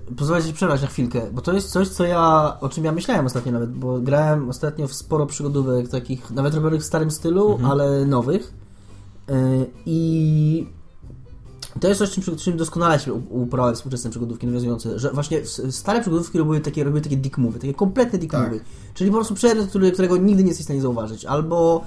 [0.09, 2.57] Yy, pozwolę Ci przerwać na chwilkę, bo to jest coś, co ja...
[2.61, 6.83] O czym ja myślałem ostatnio nawet, bo grałem ostatnio w sporo przygodówek takich, nawet robionych
[6.83, 7.71] w starym stylu, mhm.
[7.71, 8.53] ale nowych.
[9.29, 9.35] Yy,
[9.87, 10.67] I...
[11.81, 16.39] To jest coś, czym, czym doskonale się uprawiały współczesne przygodówki nawiązujące, że właśnie stare przygodówki
[16.39, 18.45] robiły takie, robiły takie dick movie, takie kompletne dick tak.
[18.45, 18.61] movie.
[18.95, 21.25] Czyli po prostu przedmiot, który, którego nigdy nie jesteś w stanie zauważyć.
[21.25, 21.85] Albo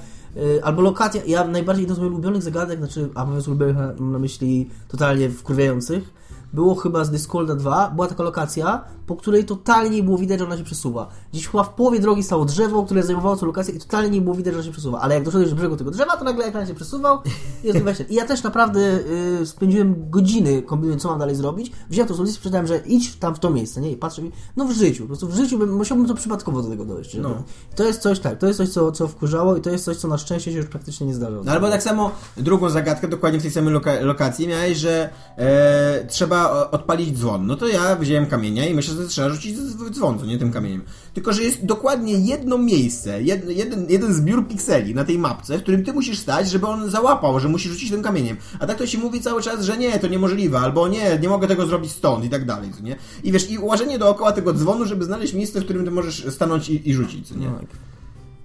[0.63, 4.69] albo lokacja, ja najbardziej jedną z moich ulubionych zagadek, znaczy, a mówiąc ulubionych na myśli
[4.87, 6.16] totalnie wkurwiających,
[6.53, 10.45] było chyba z Discorda 2, była taka lokacja, po której totalnie nie było widać, że
[10.45, 11.07] ona się przesuwa.
[11.33, 14.35] Gdzieś chyba w połowie drogi stało drzewo, które zajmowało tę lokację i totalnie nie było
[14.35, 14.99] widać, że ona się przesuwa.
[14.99, 17.19] Ale jak doszedłeś do brzegu tego drzewa, to nagle ekran się przesuwał
[17.63, 18.99] i jest I ja też naprawdę
[19.41, 21.71] y, spędziłem godziny kombinując, co mam dalej zrobić.
[21.89, 23.91] Wziąłem to z ulicy, przeczytałem, że idź tam w to miejsce, nie?
[23.91, 26.69] I patrzę i no w życiu, po prostu w życiu bym, musiałbym to przypadkowo do
[26.69, 27.17] tego dojść.
[27.21, 27.43] No.
[27.75, 30.07] To jest coś, tak, to jest coś, co, co wkurzało i to jest coś, co
[30.07, 31.43] na szczęście się już praktycznie nie zdarzało.
[31.43, 36.05] No albo tak samo drugą zagadkę, dokładnie w tej samej loka lokacji miałeś, że e,
[36.05, 37.47] trzeba odpalić dzwon.
[37.47, 39.57] No to ja wziąłem kamienia i myślę, że trzeba rzucić
[39.91, 40.81] dzwon, co nie tym kamieniem.
[41.13, 45.61] Tylko, że jest dokładnie jedno miejsce, jed, jeden, jeden zbiór pikseli na tej mapce, w
[45.61, 48.37] którym ty musisz stać, żeby on załapał, że musisz rzucić tym kamieniem.
[48.59, 51.47] A tak to się mówi cały czas, że nie, to niemożliwe, albo nie, nie mogę
[51.47, 52.95] tego zrobić stąd i tak dalej, co nie?
[53.23, 56.69] I wiesz, i ułożenie dookoła tego dzwonu, żeby znaleźć miejsce, w którym ty możesz stanąć
[56.69, 57.45] i, i rzucić, co nie?
[57.45, 57.67] No tak.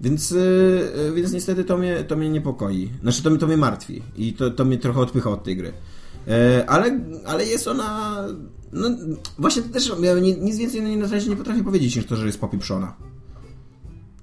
[0.00, 2.90] Więc, yy, więc niestety to mnie, to mnie niepokoi.
[3.02, 4.02] Znaczy, to, to mnie martwi.
[4.16, 5.72] I to, to mnie trochę odpycha od tej gry.
[6.26, 8.18] Yy, ale, ale jest ona
[8.72, 8.88] no
[9.38, 12.96] właśnie też ja nic więcej na razie nie potrafię powiedzieć niż to, że jest popieprzona.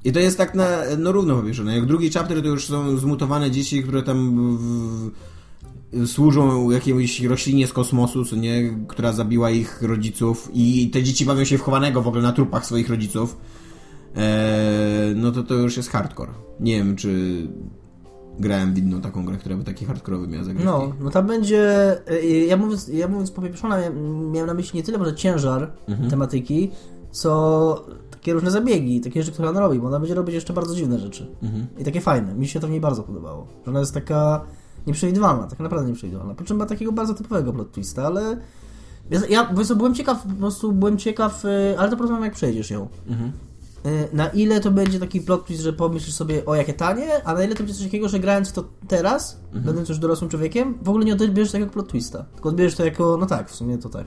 [0.04, 1.76] I to jest tak na, no równo popieprzone.
[1.76, 5.12] Jak drugi chapter to już są zmutowane dzieci, które tam w,
[6.08, 11.44] służą jakiejś roślinie z kosmosu, co nie, która zabiła ich rodziców i te dzieci bawią
[11.44, 13.38] się w chowanego w ogóle na trupach swoich rodziców.
[14.16, 16.32] Eee, no to to już jest hardcore.
[16.60, 17.48] Nie wiem, czy
[18.40, 20.66] grałem w inną taką grę, która by taki hardkorowy miała zagrać.
[20.66, 23.78] No, no tam będzie, e, ja mówiąc, ja mówiąc popieprzona,
[24.32, 26.10] miałem na myśli nie tyle może ciężar mhm.
[26.10, 26.72] tematyki,
[27.12, 30.76] co takie różne zabiegi, takie rzeczy, które ona robi, bo ona będzie robić jeszcze bardzo
[30.76, 31.28] dziwne rzeczy.
[31.44, 31.68] Mhm.
[31.78, 32.34] I takie fajne.
[32.34, 33.48] Mi się to w niej bardzo podobało.
[33.66, 34.46] Że ona jest taka
[34.88, 36.36] nieprzewidywalna, tak naprawdę nieprzewidywalna.
[36.36, 38.38] Po czym ma takiego bardzo typowego plot twista, ale
[39.10, 42.88] ja, ja byłem ciekaw, po prostu byłem ciekaw, e, ale to porozmawiam jak przejdziesz ją.
[43.08, 43.32] Mhm.
[43.86, 47.34] Y, na ile to będzie taki plot twist, że pomyślisz sobie o jakie tanie, a
[47.34, 49.66] na ile to będzie coś takiego, że grając to teraz, mhm.
[49.66, 52.26] będąc już dorosłym człowiekiem, w ogóle nie odbierzesz tego plot twista.
[52.34, 54.06] Tylko odbierzesz to jako, no tak, w sumie to tak.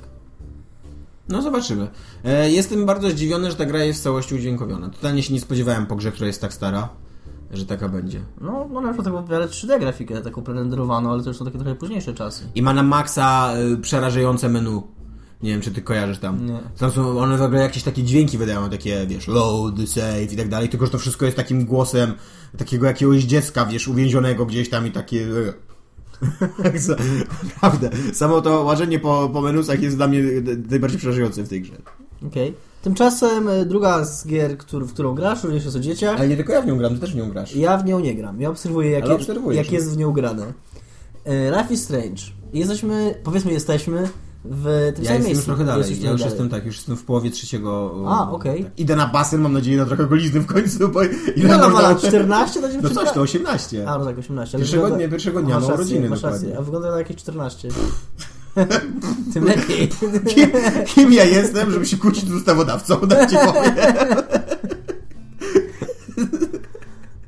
[1.28, 1.88] No zobaczymy.
[2.24, 4.90] E, jestem bardzo zdziwiony, że ta gra jest w całości udźwiękowiona.
[4.90, 6.88] Totalnie się nie spodziewałem po grze, która jest tak stara,
[7.50, 8.20] że taka będzie.
[8.40, 11.58] No, no na przykład taką wiele 3D grafikę, taką prerenderowaną, ale to już są takie
[11.58, 12.44] trochę późniejsze czasy.
[12.54, 14.82] I ma na maksa y, przerażające menu
[15.42, 16.46] nie wiem, czy ty kojarzysz tam.
[16.46, 16.58] Nie.
[16.78, 20.48] Tam są, one w ogóle jakieś takie dźwięki wydają, takie, wiesz, load, save i tak
[20.48, 22.14] dalej, tylko że to wszystko jest takim głosem
[22.58, 25.26] takiego jakiegoś dziecka, wiesz, uwięzionego gdzieś tam i takie...
[27.44, 27.90] Naprawdę.
[28.12, 30.22] Samo to łażenie po, po menusach jest dla mnie
[30.70, 31.74] najbardziej przerażające w tej grze.
[32.26, 32.48] Okej.
[32.48, 32.60] Okay.
[32.82, 36.16] Tymczasem e, druga z gier, który, w którą grasz, również jest o dzieciach.
[36.18, 37.56] Ale nie tylko ja w nią gram, ty też w nią grasz.
[37.56, 38.40] Ja w nią nie gram.
[38.40, 39.72] Ja obserwuję, jak, je, jak no.
[39.72, 40.52] jest w nią grane.
[41.24, 42.22] E, Life is Strange.
[42.52, 44.08] Jesteśmy, powiedzmy, jesteśmy
[44.44, 45.32] w tym Ja samym jestem miejscu.
[45.34, 45.80] już trochę dalej.
[45.80, 46.32] Jesteś Ja już dalej.
[46.32, 47.94] jestem tak, już jestem w połowie trzeciego.
[48.08, 48.64] A, okej.
[48.64, 48.72] Tak.
[48.80, 51.98] Idę na basen, mam nadzieję na trochę golizny w końcu, bo ile Ile można- lat?
[51.98, 52.60] 14?
[52.62, 53.88] To No coś, to 18.
[53.88, 54.56] A, no tak, 18.
[54.56, 56.58] ale Pierwszego wygląda- dnia- pierwszego dnia rację, urodziny dokładnie.
[56.58, 57.68] A wygląda na jakieś 14.
[59.34, 59.88] Tym lepiej.
[60.34, 60.50] Kim,
[60.86, 63.74] kim ja jestem, żeby się kłócić z ustawodawcą, tak ci powiem.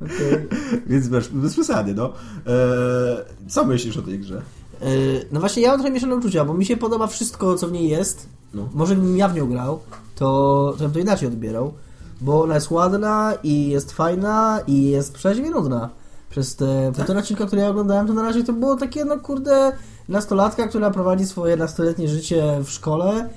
[0.05, 0.49] Okej.
[0.87, 2.13] Więc bez, bez przesady, no.
[2.47, 3.17] Eee,
[3.49, 4.43] co myślisz o tej grze?
[4.81, 4.87] E,
[5.33, 7.89] No właśnie, ja mam trochę mieszane uczucia, bo mi się podoba wszystko, co w niej
[7.89, 8.29] jest.
[8.55, 8.69] No.
[8.75, 9.81] Może gdybym ja w nią grał,
[10.17, 11.73] to, to bym to inaczej odbierał.
[12.21, 15.91] Bo ona jest ładna i jest fajna i jest przeźwie nudna.
[16.31, 16.95] Przez te Tak?
[16.97, 19.73] półtora odcinka, które ja oglądałem, to na razie to było takie, no kurde,
[20.09, 23.29] nastolatka, która prowadzi swoje nastoletnie życie w szkole,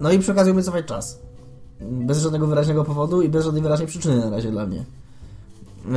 [0.00, 1.18] no i przy okazji umie cofać czas.
[1.80, 4.84] Bez żadnego wyraźnego powodu i bez żadnej wyraźnej przyczyny na razie dla mnie.
[5.86, 5.92] Yy,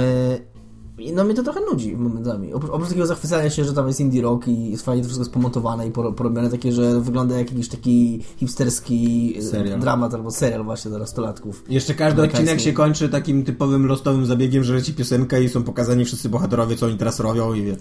[1.14, 2.54] No mnie to trochę nudzi momentami.
[2.54, 5.26] Oprócz, oprócz takiego zachwycania się, że tam jest indie rock i jest fajnie to wszystko
[5.26, 9.80] spomontowane i poro- porobione takie, że wygląda jak jakiś taki hipsterski yy, Serial.
[9.80, 11.64] dramat albo serial właśnie dla nastolatków.
[11.70, 16.06] Jeszcze każdy odcinek się kończy takim typowym losowym zabiegiem, że leci piosenka i są pokazani
[16.06, 17.76] wszyscy bohaterowie, co oni teraz robią i wie,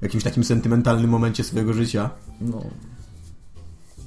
[0.00, 2.10] w jakimś takim sentymentalnym momencie swojego życia.
[2.40, 2.62] No.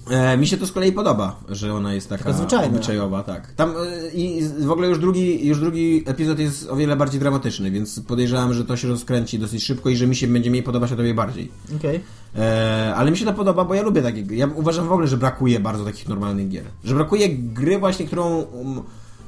[0.10, 2.68] E, mi się to z kolei podoba, że ona jest taka Taka zwyczajna.
[2.68, 3.54] obyczajowa, tak.
[3.54, 7.72] Tam e, i w ogóle już drugi, już drugi epizod jest o wiele bardziej dramatyczny,
[7.72, 10.91] więc podejrzewam, że to się rozkręci dosyć szybko i że mi się będzie mniej podobać
[10.91, 11.52] o tobie bardziej.
[11.76, 12.00] Okej.
[12.36, 14.22] E, ale mi się to podoba, bo ja lubię takie.
[14.22, 16.65] Ja uważam w ogóle, że brakuje bardzo takich normalnych gier.
[16.84, 18.82] Że brakuje gry właśnie, którą um,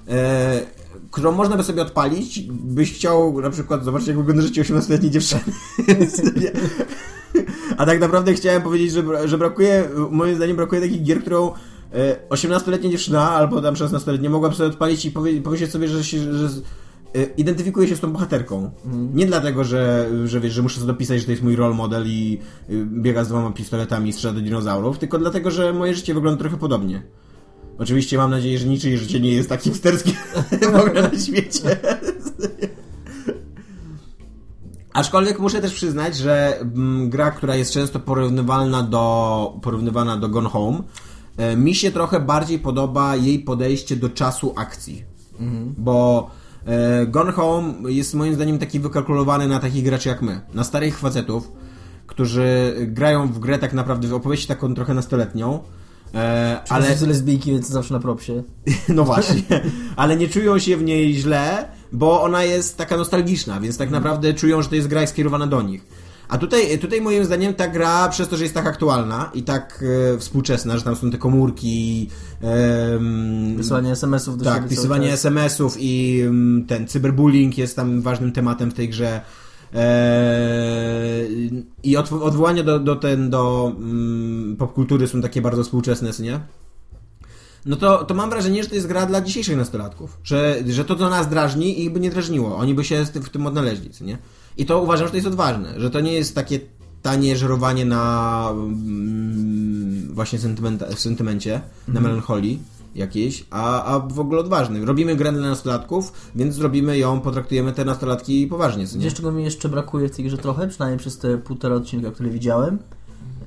[0.10, 0.62] e,
[1.12, 5.42] którą można by sobie odpalić, byś chciał na przykład zobaczyć, jak wygląda życie 18-letniej dziewczyny.
[7.78, 11.52] A tak naprawdę chciałem powiedzieć, że, że brakuje, moim zdaniem brakuje takich gier, którą
[11.94, 16.34] e, 18-letnia dziewczyna albo tam 16-letnia mogłaby sobie odpalić i powie, powiedzieć sobie, że się,
[16.34, 16.48] że
[17.16, 18.72] e, identyfikuje się z tą bohaterką.
[19.14, 22.04] Nie dlatego, że, że wiesz, że muszę sobie dopisać, że to jest mój role model
[22.08, 26.14] i y, biega z dwoma pistoletami i strzela do dinozaurów, tylko dlatego, że moje życie
[26.14, 27.04] wygląda trochę podobnie.
[27.78, 30.12] Oczywiście mam nadzieję, że niczyje życie nie jest tak hipsterskie
[30.74, 31.78] w ogóle na świecie.
[34.98, 40.50] Aczkolwiek muszę też przyznać, że mm, gra, która jest często porównywalna do, porównywana do Gone
[40.50, 40.80] Home,
[41.38, 45.04] e, mi się trochę bardziej podoba jej podejście do czasu akcji.
[45.78, 46.30] Bo
[46.66, 50.42] e, Gone Home jest moim zdaniem taki wykalkulowany na takich graczy jak my.
[50.54, 51.52] Na starych facetów,
[52.08, 55.60] którzy grają w grę tak naprawdę w opowieści taką trochę nastoletnią.
[56.14, 58.44] E, Ale ale lesbijki, więc zawsze na propsie.
[58.90, 59.62] no właśnie,
[59.96, 64.34] ale nie czują się w niej źle, bo ona jest taka nostalgiczna, więc tak naprawdę
[64.34, 65.86] czują, że to jest gra skierowana do nich.
[66.30, 69.84] A tutaj, tutaj moim zdaniem ta gra, przez to, że jest tak aktualna i tak
[70.14, 72.10] e, współczesna, że tam są te komórki,
[72.42, 75.14] em, Wysyłanie SMS-ów do tak, pisywanie.
[75.14, 79.22] SMS-ów i mm, ten cyberbullying jest tam ważnym tematem w tej grze.
[79.74, 86.40] Eee, I odw- odwołania do, do, ten, do mm, popkultury są takie bardzo współczesne, nie?
[87.68, 90.18] No to, to mam wrażenie, że to jest gra dla dzisiejszych nastolatków.
[90.24, 92.58] Że, że to, co nas drażni, ich by nie drażniło.
[92.58, 94.18] Oni by się w tym odnaleźli, co nie?
[94.58, 95.80] I to uważam, że to jest odważne.
[95.80, 96.60] Że to nie jest takie
[97.02, 102.60] tanie żerowanie na mm, właśnie sentymenta, w sentymencie, na melancholii
[102.96, 104.86] jakiejś, a, a w ogóle odważny.
[104.86, 109.04] Robimy grę dla nastolatków, więc zrobimy ją, potraktujemy te nastolatki poważnie, co nie?
[109.04, 112.30] Wiesz, czego mi jeszcze brakuje w tej grze trochę, przynajmniej przez te półtora odcinka, które
[112.30, 112.80] widziałem?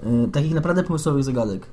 [0.06, 1.66] Yy, takich naprawdę pomysłowych zagadek.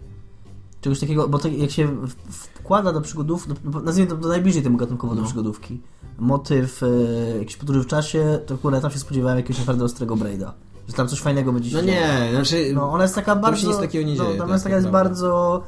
[0.87, 1.97] Czegoś takiego, bo to jak się
[2.29, 5.27] wkłada do przygodów, do, nazwijmy to do najbliżej temu gatunkowo do No.
[5.27, 5.81] przygodówki,
[6.19, 10.53] motyw yy, jakiejś podróży w czasie, to akurat tam się spodziewałem jakiegoś naprawdę ostrego Braida.
[10.87, 12.71] Że tam coś fajnego będzie się No nie, znaczy...
[12.75, 13.61] No, ona jest taka Tam bardzo...
[13.61, 15.63] się nic takiego nie no, dzieje, Tam tak jest taka jest bardzo...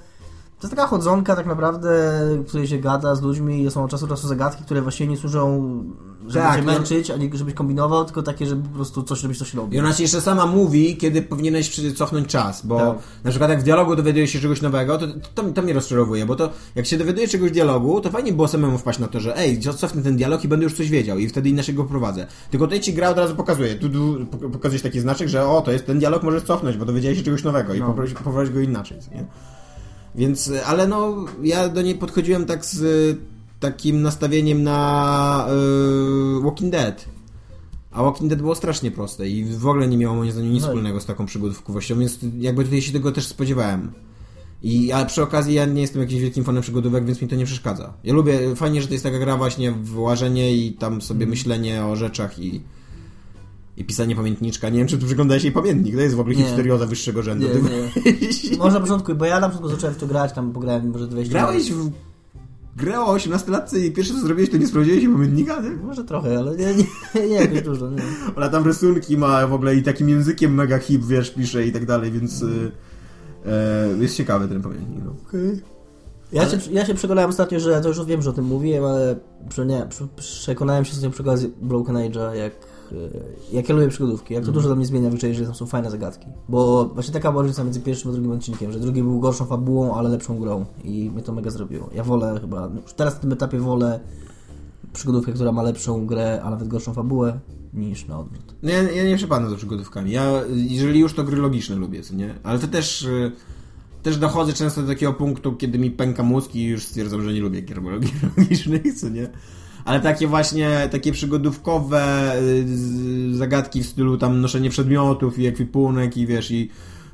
[0.59, 1.89] To jest taka chodzonka tak naprawdę,
[2.37, 5.09] w której się gada z ludźmi i są od czasu do czasu zagadki, które właściwie
[5.09, 5.83] nie służą,
[6.27, 6.73] żeby Tak, cię no.
[6.73, 9.77] męczyć, ani żebyś kombinował, tylko takie, żeby po prostu coś, żebyś coś robił.
[9.77, 12.97] I ona ci jeszcze sama mówi, kiedy powinieneś cofnąć czas, bo Tak.
[13.23, 16.35] na przykład jak w dialogu dowiaduje się czegoś nowego, to, to, to mnie rozczarowuje, bo
[16.35, 19.37] to jak się dowiaduje czegoś w dialogu, to fajnie było samemu wpaść na to, że
[19.37, 22.27] ej, cofnę ten dialog i będę już coś wiedział i wtedy inaczej go prowadzę.
[22.51, 25.61] Tylko tutaj ci gra od razu pokazuje, tu, tu pok- pokazujesz taki znaczek, że o,
[25.61, 27.95] to jest ten dialog, możesz cofnąć, bo dowiedziałeś się czegoś nowego i No.
[28.17, 29.25] poprowadzić, go inaczej, nie?
[30.15, 33.17] Więc, ale no, ja do niej podchodziłem tak z y,
[33.59, 35.47] takim nastawieniem na
[36.39, 37.05] y, Walking Dead.
[37.91, 40.67] A Walking Dead było strasznie proste i w ogóle nie miało moim zdaniem nic No
[40.67, 43.91] wspólnego z taką przygodówkowością, więc jakby tutaj się tego też spodziewałem.
[44.63, 47.45] I, a przy okazji ja nie jestem jakimś wielkim fanem przygodówek, więc mi to nie
[47.45, 47.93] przeszkadza.
[48.03, 51.29] Ja lubię, fajnie, że to jest taka gra właśnie w łażenie i tam sobie Mhm.
[51.29, 52.61] myślenie o rzeczach i,
[53.79, 54.69] i pisanie pamiętniczka.
[54.69, 56.43] Nie wiem, czy tu wygląda się jej pamiętnik, to jest w ogóle Nie.
[56.43, 57.47] histerioza wyższego rzędu.
[57.47, 58.57] Nie, nie.
[58.63, 61.33] Może na początku, bo ja na początku zacząłem w to grać, tam pograłem może 20
[61.33, 61.91] Grałeś w
[62.75, 65.69] grę o 18-latce i pierwsze co zrobiłeś, to nie sprawdziłeś się pamiętnika, nie?
[65.69, 67.89] Może trochę, ale nie, nie, nie jakoś dużo.
[67.89, 68.01] Nie.
[68.35, 71.85] Ona tam rysunki ma w ogóle i takim językiem mega hip, wiesz, pisze i tak
[71.85, 72.71] dalej, więc y,
[73.45, 75.03] e, jest ciekawy ten pamiętnik.
[75.05, 75.15] No.
[76.31, 78.83] Ja, się, ja się przekonałem ostatnio, że ja to już wiem, że o tym mówiłem,
[78.85, 79.15] ale
[79.65, 82.53] nie, prze, przekonałem się ostatnio przy okazji Broken Age'a, jak,
[82.93, 85.65] e, jak ja lubię przygodówki, jak to dużo dla mnie zmienia w że tam są
[85.65, 86.27] fajne zagadki.
[86.49, 89.95] Bo właśnie taka była różnica między pierwszym a drugim odcinkiem, że drugi był gorszą fabułą,
[89.95, 91.89] ale lepszą grą i mnie to mega zrobiło.
[91.95, 93.99] Ja wolę chyba, no, już teraz na tym etapie wolę
[94.93, 97.39] przygodówkę, która ma lepszą grę, a nawet gorszą fabułę,
[97.73, 98.55] niż na odwrót.
[98.63, 100.11] No ja, ja nie przepadam za przygodówkami.
[100.11, 102.35] Ja, jeżeli już, to gry logiczne lubię, co nie?
[102.43, 103.03] Ale to też...
[103.03, 103.31] Y,
[104.03, 107.41] też dochodzę często do takiego punktu, kiedy mi pęka mózg i już stwierdzam, że nie
[107.41, 107.81] lubię gier
[108.37, 109.29] logicznych, co nie?
[109.89, 116.27] Ale takie właśnie, takie przygodówkowe y, zagadki w stylu tam noszenie przedmiotów i ekwipunek i
[116.27, 116.69] wiesz, i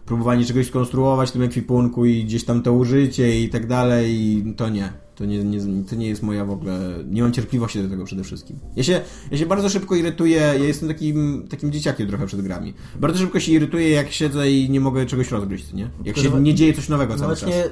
[0.05, 4.53] próbowanie czegoś skonstruować w tym ekwipunku i gdzieś tam to użycie i tak dalej, i
[4.57, 4.93] to nie.
[5.15, 6.80] To nie, nie, to nie jest moja w ogóle.
[7.09, 8.59] Nie mam cierpliwości do tego przede wszystkim.
[8.76, 9.01] Ja się,
[9.32, 10.38] ja się bardzo szybko irytuję.
[10.38, 12.73] Ja jestem takim, takim dzieciakiem trochę przed grami.
[12.99, 15.89] Bardzo szybko się irytuję, jak siedzę i nie mogę czegoś rozgryźć, nie?
[16.05, 17.63] Jak się nie dzieje coś nowego cały właśnie...
[17.63, 17.71] czas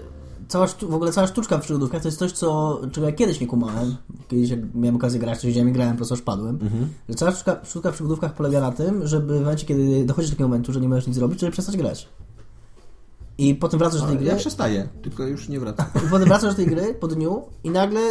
[0.53, 3.47] cała, w ogóle cała sztuczka w przygodówkach to jest coś, co, czego ja kiedyś nie
[3.47, 3.95] kumałem.
[4.27, 6.59] Kiedyś jak miałem okazję grać, to siedziałem i grałem, po prostu aż padłem.
[6.61, 6.89] Mhm.
[7.09, 10.31] Że cała sztuczka, sztuczka w przygodówkach polega na tym, żeby w momencie, kiedy dochodzi do
[10.31, 12.09] takiego momentu, że nie możesz nic zrobić, żeby przestać grać.
[13.37, 14.27] I potem wracasz do tej gry.
[14.27, 15.85] Ja przestaję, tylko już nie wracam.
[16.07, 18.01] I potem wracasz do tej gry po dniu i nagle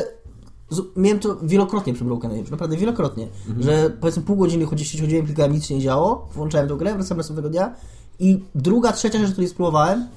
[0.97, 3.63] miałem to wielokrotnie przy Broken Age, naprawdę wielokrotnie, mhm.
[3.63, 7.51] że powiedzmy pół godziny chodziłem, klikałem, nic się nie działo, włączałem tę grę, wracałem następnego
[7.51, 7.75] dnia
[8.19, 10.09] i druga, trzecia rzecz, której spróbowałem,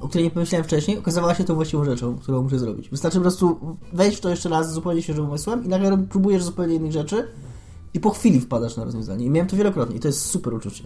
[0.00, 2.88] o której nie pomyślałem wcześniej, okazała się tą właściwą rzeczą, którą muszę zrobić.
[2.88, 6.42] Wystarczy po prostu wejść w to jeszcze raz z zupełnie świeżym umysłem i nagle próbujesz
[6.42, 7.28] zupełnie innych rzeczy
[7.94, 9.26] i po chwili wpadasz na rozwiązanie.
[9.26, 10.84] I miałem to wielokrotnie i to jest super uczucie.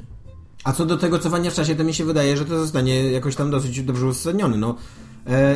[0.64, 3.36] A co do tego cofania w czasie, to mi się wydaje, że to zostanie jakoś
[3.36, 4.56] tam dosyć dobrze uzasadnione.
[4.56, 4.74] No,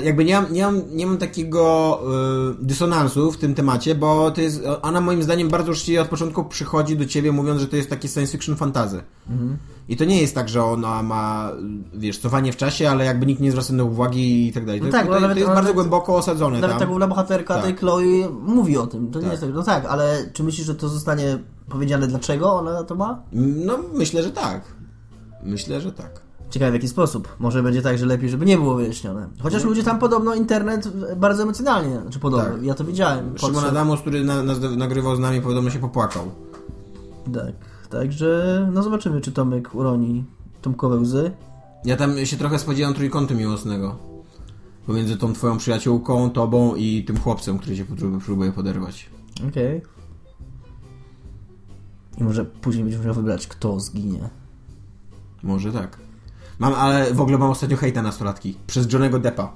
[0.04, 4.40] jakby nie mam, nie mam, nie mam takiego e, dysonansu w tym temacie, bo to
[4.40, 7.90] jest, ona moim zdaniem bardzo uczciwie od początku przychodzi do ciebie mówiąc, że to jest
[7.90, 9.02] taki science fiction fantazy.
[9.30, 9.58] Mhm.
[9.88, 11.52] I to nie jest tak, że ona ma,
[11.94, 14.80] wiesz, cofanie w czasie, ale jakby nikt nie zwraca na uwagi i tak dalej.
[14.82, 16.80] No tak, to, to, to jest bardzo głęboko osadzone Nawet tam.
[16.80, 17.64] ta główna bohaterka tak.
[17.64, 19.10] tej Chloe mówi o tym.
[19.10, 19.22] To tak.
[19.22, 19.54] nie jest tak.
[19.54, 23.22] No tak, ale czy myślisz, że to zostanie powiedziane, dlaczego ona to ma?
[23.32, 24.62] No, myślę, że tak.
[25.42, 26.20] Myślę, że tak.
[26.52, 27.36] Ciekawe w jaki sposób.
[27.38, 29.28] Może będzie tak, że lepiej, żeby nie było wyjaśnione.
[29.42, 29.68] Chociaż no.
[29.68, 32.62] ludzie tam podobno internet bardzo emocjonalnie, znaczy podobno, tak.
[32.62, 33.38] ja to widziałem.
[33.38, 36.30] Szymon Adamus, który na, na, nagrywał z nami, podobno się popłakał.
[37.34, 37.52] Tak,
[37.90, 40.24] także no zobaczymy, czy Tomek uroni
[40.62, 41.30] Tomkowe łzy.
[41.84, 43.96] Ja tam się trochę spodziewam trójkątu miłosnego.
[44.86, 47.84] Pomiędzy tą twoją przyjaciółką, tobą i tym chłopcem, który się
[48.24, 49.10] próbuje poderwać.
[49.48, 49.78] Okej.
[49.78, 49.92] Okay.
[52.18, 54.30] I może później będziesz musiał wybrać, kto zginie.
[55.42, 56.11] Może tak.
[56.58, 58.56] Mam, ale w ogóle mam ostatnio hejta nastolatki.
[58.66, 59.52] Przez Johnego Deppa.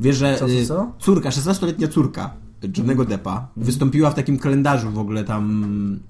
[0.00, 0.92] Wiesz, że co, co, co?
[0.98, 2.30] córka, 16-letnia córka
[2.76, 3.48] Johnego Deppa mhm.
[3.56, 6.00] wystąpiła w takim kalendarzu w ogóle tam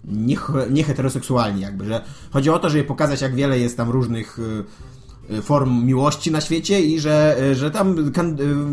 [0.71, 4.43] nieheteroseksualnie nie jakby, że chodzi o to, żeby pokazać jak wiele jest tam różnych y,
[4.43, 5.04] Y,
[5.43, 8.09] form miłości na świecie i że, y, że tam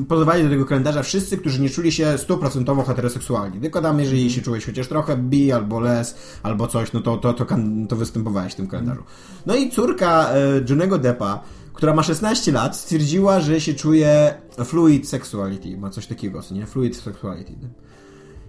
[0.01, 3.61] y, pozwali do tego kalendarza wszyscy, którzy nie czuli się stuprocentowo heteroseksualni.
[3.61, 7.33] Tylko tam, jeżeli się czułeś chociaż trochę bi albo les, albo coś, no to, to,
[7.33, 7.45] to,
[7.89, 9.03] to występowałeś w tym kalendarzu.
[9.45, 10.29] No i córka
[10.69, 11.43] Johnego Deppa,
[11.73, 14.33] która ma 16 lat, stwierdziła, że się czuje
[14.65, 15.77] fluid sexuality.
[15.77, 16.65] Ma coś takiego, nie?
[16.65, 17.53] Fluid sexuality.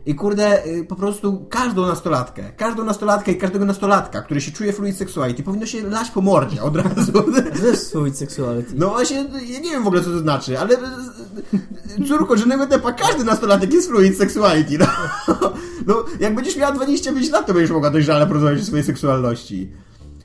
[0.07, 4.73] I kurde, y, po prostu każdą nastolatkę, każdą nastolatkę i każdego nastolatka, który się czuje
[4.73, 7.13] fluid sexuality, powinno się lać po mordzie od razu.
[7.61, 8.73] To jest fluid sexuality.
[8.77, 12.93] No właśnie, ja nie wiem w ogóle co to znaczy, ale y, córko żadnego tepa,
[12.93, 14.79] każdy nastolatek jest fluid sexuality.
[14.79, 14.87] No.
[15.87, 19.73] no, jak będziesz miała 25 lat, to będziesz mogła dojrzale porozmawiać o swojej seksualności.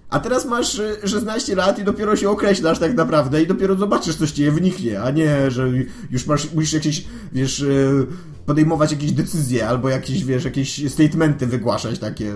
[0.10, 4.16] A teraz masz 16 y, lat i dopiero się określasz tak naprawdę i dopiero zobaczysz,
[4.16, 5.70] coś ci wniknie, a nie, że
[6.12, 8.08] już masz, musisz jakieś, wiesz, y,
[8.48, 12.34] podejmować jakieś decyzje albo jakieś, wiesz, jakieś statementy wygłaszać takie,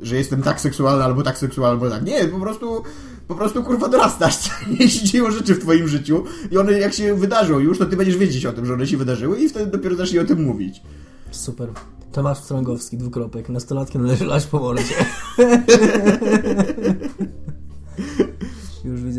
[0.00, 2.06] że jestem tak seksualny albo tak seksualny, albo tak.
[2.06, 2.82] Nie, po prostu,
[3.28, 4.50] po prostu kurwa dorastasz,
[4.80, 8.16] jeśli dzieją rzeczy w twoim życiu i one jak się wydarzą już, to ty będziesz
[8.16, 10.82] wiedzieć o tym, że one się wydarzyły i wtedy dopiero zacznie o tym mówić.
[11.30, 11.68] Super.
[12.12, 13.48] Tomasz Strągowski, dwukropek.
[13.48, 14.94] Nastolatkiem należy lać po mordzie.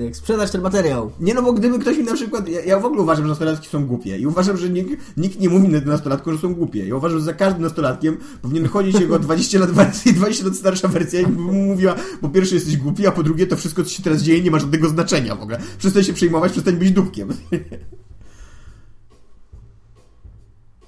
[0.08, 1.12] Jak sprzedać ten materiał.
[1.20, 2.48] Nie no, bo gdyby ktoś mi na przykład...
[2.48, 4.18] Ja, ja w ogóle uważam, że nastolatki są głupie.
[4.18, 6.88] I uważam, że nikt, nikt nie mówi na nastolatku, że są głupie.
[6.88, 10.88] Ja uważam, że za każdym nastolatkiem powinien chodzić jego 20 lat wersji, 20 lat starsza
[10.88, 14.22] wersja i mówiła, po pierwsze jesteś głupi, a po drugie to wszystko, co się teraz
[14.22, 15.60] dzieje, nie ma żadnego znaczenia w ogóle.
[15.78, 17.30] Przestań się przejmować, przestań być dupkiem.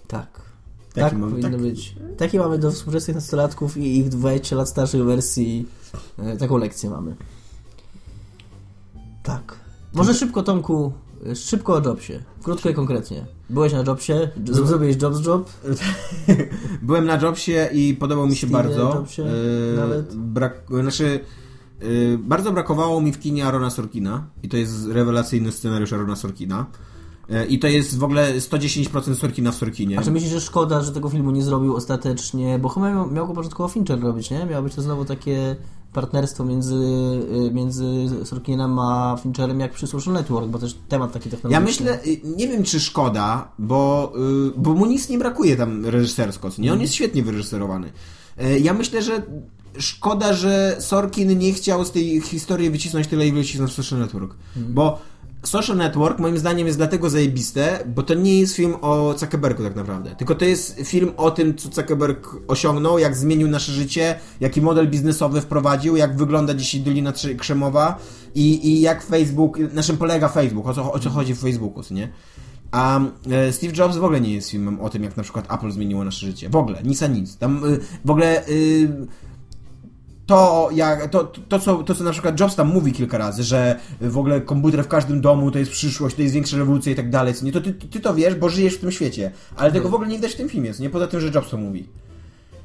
[0.08, 0.42] Tak.
[0.94, 1.62] Taki tak, mamy, powinno tak...
[1.62, 1.96] być.
[2.18, 5.66] Takie mamy do współczesnych nastolatków i ich 20 lat starszych wersji.
[6.18, 7.16] E, taką lekcję mamy.
[9.24, 9.60] Tak.
[9.94, 10.94] Może szybko, Tomku,
[11.36, 12.20] Szybko o Jobsie.
[12.44, 13.26] Krótko i konkretnie.
[13.50, 14.14] Byłeś na Jobsie?
[14.46, 15.50] Zrobiłeś Jobs Job?
[16.82, 18.80] Byłem na Jobsie i podobał mi się Steve bardzo.
[18.96, 20.16] Jobsie Yy, nawet?
[20.16, 21.20] brak, znaczy,
[21.82, 26.66] yy, bardzo brakowało mi w kinie Arona Sorkina i to jest rewelacyjny scenariusz Arona Sorkina.
[27.30, 30.00] Yy, I to jest w ogóle 110% Sorkina w Sorkinie.
[30.00, 32.60] A czy myślisz, że szkoda, że tego filmu nie zrobił ostatecznie?
[32.60, 34.46] Bo chyba miał, miał go początkowo Fincher robić, nie?
[34.46, 35.56] Miało być to znowu takie
[35.94, 36.76] partnerstwo między,
[37.48, 37.86] y, między
[38.26, 41.86] Sorkinem a Fincherem jak przy Social Network, bo też temat taki Ja technologiczny.
[41.86, 44.14] myślę, y, nie wiem czy szkoda, bo,
[44.48, 46.74] y, bo mu nic nie brakuje tam reżysersko, nie?
[46.74, 47.92] On jest świetnie wyreżyserowany.
[48.42, 49.22] Y, Ja myślę, że
[49.80, 54.36] szkoda, że Sorkin nie chciał z tej historii wycisnąć tyle, ile wycisnął w Social Network.
[54.56, 55.00] Bo
[55.44, 59.76] Social Network moim zdaniem jest dlatego zajebiste, bo to nie jest film o Zuckerbergu tak
[59.76, 60.16] naprawdę.
[60.16, 64.90] Tylko to jest film o tym, co Zuckerberg osiągnął, jak zmienił nasze życie, jaki model
[64.90, 67.98] biznesowy wprowadził, jak wygląda dzisiaj Dolina Krzemowa
[68.36, 71.84] i, i jak Facebook, na czym polega Facebook, o co, o co chodzi w Facebooku,
[71.92, 72.10] nie?
[72.72, 73.00] A
[73.32, 76.04] e, Steve Jobs w ogóle nie jest filmem o tym, jak na przykład Apple zmieniło
[76.04, 76.50] nasze życie.
[76.50, 77.38] W ogóle, nic a nic.
[77.38, 79.08] Tam y, w ogóle y,
[80.30, 83.80] to, jak, to, to, co, to, co na przykład Jobs tam mówi kilka razy, że
[84.02, 87.10] w ogóle komputer w każdym domu to jest przyszłość, to jest większa rewolucja i tak
[87.10, 89.94] dalej, nie, to ty, ty to wiesz, bo żyjesz w tym świecie, ale tego w
[89.94, 91.90] ogóle nie widać w tym filmie, nie, poza tym, że Jobs to mówi.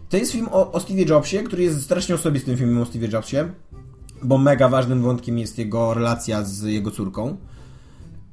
[0.09, 3.37] To jest film o, o Steve Jobsie, który jest strasznie osobistym filmem o Steve Jobsie,
[4.23, 7.37] bo mega ważnym wątkiem jest jego relacja z jego córką.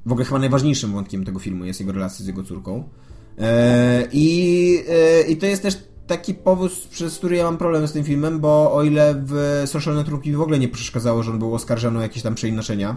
[0.06, 2.88] W ogóle chyba najważniejszym wątkiem tego filmu jest jego relacja z jego córką.
[3.38, 7.92] E, I, e, I to jest też taki powód, przez który ja mam problem z
[7.92, 11.54] tym filmem, bo o ile w Social Network w ogóle nie przeszkadzało, że on był
[11.54, 12.96] oskarżony o jakieś tam przeinaczenia,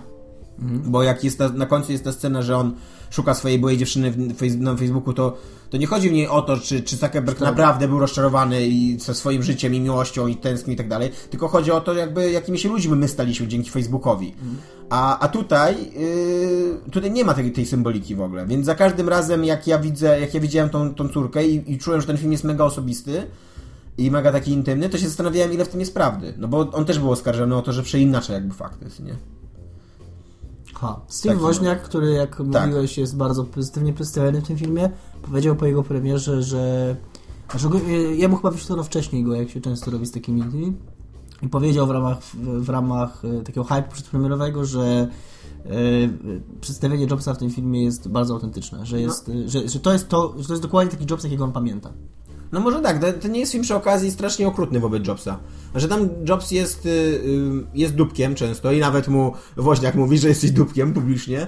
[0.60, 2.74] bo jak jest ta, na końcu jest ta scena, że on
[3.10, 5.38] szuka swojej byłej dziewczyny w, na Facebooku, to,
[5.70, 9.16] to nie chodzi w niej o to, czy, czy Zuckerberg naprawdę był rozczarowany i ze
[9.16, 12.60] swoim życiem i miłością i tęsknił i tak dalej, tylko chodzi o to, jakby jakimi
[12.60, 14.36] się ludźmi my staliśmy dzięki Facebookowi.
[14.90, 15.76] A, a tutaj,
[16.84, 19.80] yy, tutaj nie ma tej, tej symboliki w ogóle, więc za każdym razem jak ja
[19.80, 22.64] widzę, jak ja widziałem tą, tą córkę i, i czułem, że ten film jest mega
[22.64, 23.28] osobisty,
[23.98, 26.34] i mega taki intymny, to się zastanawiałem, ile w tym jest prawdy.
[26.38, 29.16] No bo on też był oskarżony o to, że przeinacza jakby fakty, nie?
[30.80, 31.00] Ha.
[31.08, 32.68] Steve Taki Woźniak, który jak Tak.
[32.68, 34.90] mówiłeś jest bardzo pozytywnie przedstawiony w tym filmie,
[35.22, 36.96] powiedział po jego premierze, że
[37.52, 40.44] znaczy, e, jemu chyba wyświetlono wcześniej go, jak się często robi z takimi
[41.42, 45.08] i powiedział w ramach, w, ramach e, takiego hype przedpremierowego, że
[45.66, 45.70] e,
[46.62, 50.10] przedstawienie Jobsa w tym filmie jest bardzo autentyczne, że, jest, e, że, że, to jest
[50.10, 51.94] to, że to jest dokładnie taki Jobs, jakiego on pamięta.
[52.56, 55.40] No może tak, to, to nie jest film przy okazji strasznie okrutny wobec Jobsa.
[55.76, 57.22] Że tam Jobs jest, y, y,
[57.74, 61.48] jest dupkiem często i nawet mu Woźniak mówi, że jesteś dupkiem publicznie,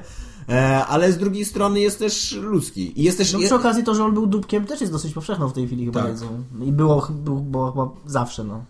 [0.50, 3.02] e, ale z drugiej strony jest też ludzki.
[3.02, 3.34] I jest też...
[3.34, 5.86] No, przy okazji to, że on był dupkiem też jest dosyć powszechną w tej chwili
[5.86, 6.12] chyba Tak.
[6.12, 6.44] wiedzą.
[6.66, 8.64] I było, było, było chyba zawsze, no.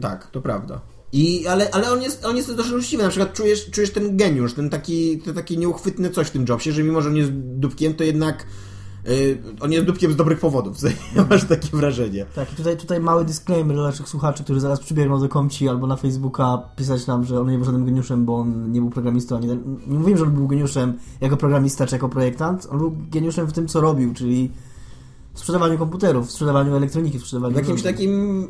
[0.00, 0.80] Tak, to prawda.
[1.12, 3.02] I, ale, ale on jest, on jest też uczciwy.
[3.02, 6.72] Na przykład czujesz, czujesz ten geniusz, ten taki, to taki nieuchwytny coś w tym Jobsie,
[6.72, 8.46] że mimo, że on jest dupkiem, to jednak
[9.08, 10.76] y, on jest dupkiem z dobrych powodów.
[11.30, 12.26] Masz takie wrażenie.
[12.34, 15.86] Tak, i tutaj, tutaj mały disclaimer dla naszych słuchaczy, którzy zaraz przybiegną do komci albo
[15.86, 19.38] na Facebooka pisać nam, że on nie był żadnym geniuszem, bo on nie był programistą.
[19.40, 19.48] Nie,
[19.86, 22.68] nie mówimy, że on był geniuszem jako programista czy jako projektant.
[22.70, 24.50] On był geniuszem w tym, co robił, czyli
[25.34, 27.54] w sprzedawaniu komputerów, w sprzedawaniu elektroniki, w sprzedawaniu...
[27.54, 27.94] W jakimś urządzeń.
[27.94, 28.48] takim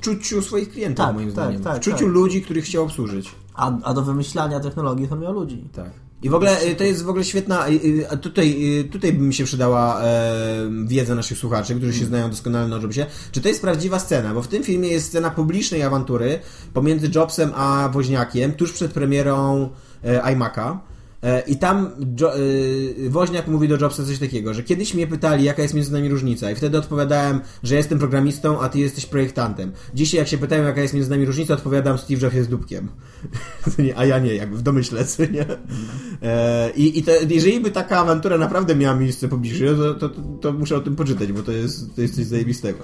[0.00, 1.62] czuciu swoich klientów, Tak, moim tak, zdaniem.
[1.62, 2.08] tak, w czuciu tak.
[2.08, 3.34] ludzi, których chciał obsłużyć.
[3.54, 5.64] A, a do wymyślania technologii to miał ludzi.
[5.72, 5.90] Tak.
[6.22, 7.68] I w ogóle y, to jest w ogóle świetna.
[7.68, 7.72] y,
[8.12, 12.68] y, Tutaj, tutaj by mi się przydała e, wiedza naszych słuchaczy, którzy się znają doskonale
[12.68, 13.06] na Jobsie.
[13.32, 14.34] Czy to jest prawdziwa scena?
[14.34, 16.38] Bo w tym filmie jest scena publicznej awantury
[16.74, 19.68] pomiędzy Jobsem a Woźniakiem tuż przed premierą
[20.04, 20.76] e, iMac'a.
[21.22, 25.44] E, I tam jo, y, Woźniak mówi do Jobsa coś takiego, że kiedyś mnie pytali,
[25.44, 29.72] jaka jest między nami różnica, i wtedy odpowiadałem, że jestem programistą, a ty jesteś projektantem.
[29.94, 32.88] Dzisiaj, jak się pytają, jaka jest między nami różnica, odpowiadam, Steve Jobs jest dupkiem.
[33.96, 35.46] A ja nie, jakby w domyśle, nie?
[36.22, 40.08] E, I, i to, jeżeli by taka awantura naprawdę miała miejsce publicznie, to, to,
[40.40, 42.78] to, muszę o tym poczytać, bo to jest, to jest coś zajebistego.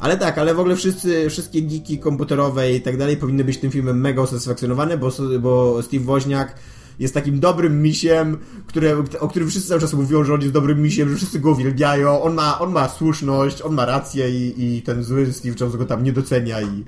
[0.00, 3.70] Ale tak, ale w ogóle wszyscy, wszystkie geeki komputerowe i tak dalej powinny być tym
[3.70, 6.54] filmem mega usatysfakcjonowane, bo, bo Steve Woźniak
[6.98, 10.82] jest takim dobrym misiem, które, o którym wszyscy cały czas mówią, że on jest dobrym
[10.82, 14.82] misiem, że wszyscy go uwielbiają, on ma, on ma słuszność, on ma rację i, i
[14.82, 16.84] ten zły Steve Jobs go tam nie docenia i,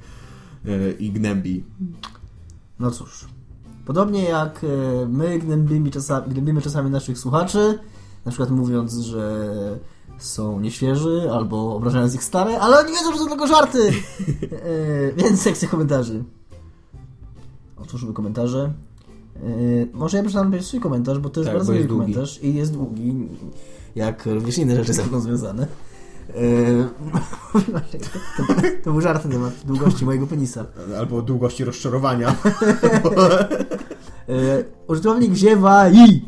[0.67, 1.65] e, i gnębi.
[2.79, 3.29] No cóż.
[3.87, 7.79] Podobnie jak e, my gnębimy czasami, gnębimy czasami naszych słuchaczy,
[8.25, 9.47] na przykład mówiąc, że
[10.19, 13.79] są nieświeży albo obrażając ich stare, ale oni wiedzą, że to tylko żarty!
[14.61, 16.25] E, więc sekcja komentarzy.
[17.77, 18.73] Otwórzmy komentarze.
[19.43, 22.55] E, może ja przeczytam najpierw swój komentarz, bo to jest Tak, bardzo długi komentarz i
[22.55, 23.29] jest długi,
[23.95, 25.67] jak również inne rzeczy ze mną związane.
[28.37, 28.43] To,
[28.85, 30.67] to był żart na temat długości mojego penisa.
[30.99, 32.37] Albo długości rozczarowania.
[34.29, 36.23] E, użytkownik wziewa i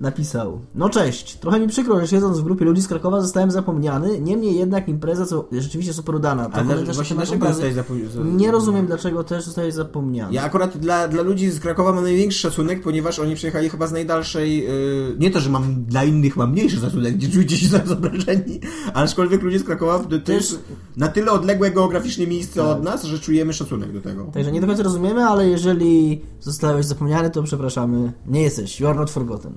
[0.00, 4.20] napisał No cześć, trochę mi przykro, że siedząc w grupie ludzi z Krakowa zostałem zapomniany,
[4.20, 6.50] niemniej jednak impreza co, rzeczywiście super udana.
[6.52, 8.32] Ale dla- właśnie dlaczego zostałeś zapomniany?
[8.32, 10.34] Nie rozumiem, dlaczego też zostałeś zapomniany.
[10.34, 13.92] Ja akurat dla, dla ludzi z Krakowa mam największy szacunek, ponieważ oni przyjechali chyba z
[13.92, 14.64] najdalszej.
[14.64, 18.60] Yy, nie to, że mam dla innych mam mniejszy szacunek, gdzie czujecie się zaraz obrażeni,
[18.94, 20.64] ale aczkolwiek ludzie z Krakowa to, to jest
[20.96, 24.24] na tyle odległe geograficznie miejsce od nas, że czujemy szacunek do tego.
[24.24, 28.12] Także nie do końca rozumiemy, ale jeżeli zostałeś zapomniany, to przepraszamy.
[28.26, 28.80] Nie jesteś.
[28.80, 29.52] You are not forgotten.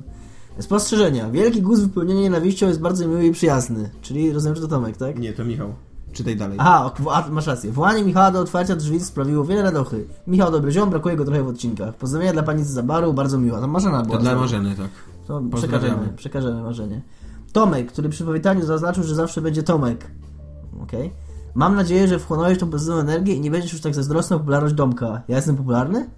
[0.60, 1.30] Spostrzeżenia.
[1.30, 3.90] Wielki guz wypełnienia nienawiścią jest bardzo miły i przyjazny.
[4.02, 5.20] Czyli rozumiem, że to Tomek, tak?
[5.20, 5.74] Nie, to Michał.
[6.14, 6.58] Czytaj dalej.
[6.62, 7.00] Aha, ok,
[7.32, 7.72] masz rację.
[7.72, 10.06] Wołanie Michała do otwarcia drzwi sprawiło wiele radochy.
[10.28, 11.96] Michał dobry ziom, brakuje go trochę w odcinkach.
[11.96, 13.60] Pozdrowienia dla pani z Zabaru, bardzo miła.
[13.62, 14.18] Tam Marzena była.
[14.18, 14.42] to dla znowu.
[14.42, 14.90] Marzeny, tak.
[15.28, 17.02] To przekażemy, przekażemy marzenie.
[17.54, 20.12] Tomek, który przy powitaniu zaznaczył, że zawsze będzie Tomek.
[20.84, 21.12] Okej.
[21.56, 24.76] Mam nadzieję, że wchłonąłeś tą pozytywną energię i nie będziesz już tak zazdrosny o popularność
[24.76, 25.22] Domka.
[25.28, 26.10] Ja jestem popularny?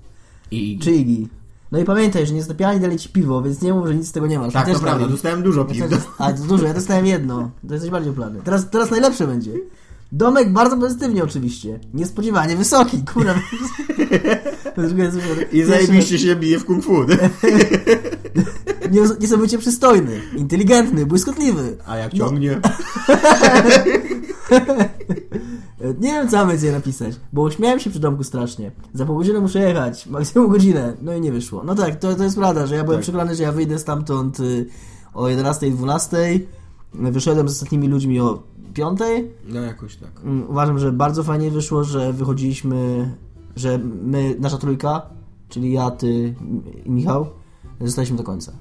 [0.52, 0.80] I...
[0.80, 1.30] Czy Igi?
[1.72, 4.28] No i pamiętaj, że niezatapialni dali ci piwo, więc nie mów, że nic z tego
[4.28, 4.54] nie masz.
[4.54, 5.12] Tak, Ja to prawda, dałem.
[5.12, 5.86] dostałem dużo piw.
[6.18, 7.50] A, to dużo, ja dostałem jedno.
[7.68, 8.40] To jesteś bardziej popularny.
[8.44, 9.52] Teraz, teraz najlepsze będzie.
[10.12, 11.80] Domek bardzo pozytywnie oczywiście.
[11.94, 13.34] Niespodziewanie wysoki, kurwa.
[15.52, 16.96] I zajebiście się bije w kung fu.
[18.92, 21.78] Nies- Niesamowicie przystojny, inteligentny, błyskotliwy.
[21.88, 22.20] A jak No.
[22.20, 22.60] ciągnie?
[26.02, 28.72] Nie wiem, co mam więcej napisać, bo śmiałem się przy domku strasznie.
[28.94, 30.94] Za pół godziny muszę jechać, maksimum godzinę.
[31.02, 31.64] No i nie wyszło.
[31.64, 33.04] No tak, to, to jest prawda, że ja byłem Tak.
[33.04, 34.66] przekonany, że ja wyjdę stamtąd y,
[35.14, 36.18] o 11-12.
[36.94, 39.00] Wyszedłem z ostatnimi ludźmi o 5.
[39.48, 40.12] No jakoś tak.
[40.24, 43.10] Mm, Uważam, że bardzo fajnie wyszło, że wychodziliśmy,
[43.56, 45.02] że my, nasza trójka,
[45.50, 46.36] czyli ja, ty
[46.86, 47.26] i Michał,
[47.82, 48.52] zostaliśmy do końca.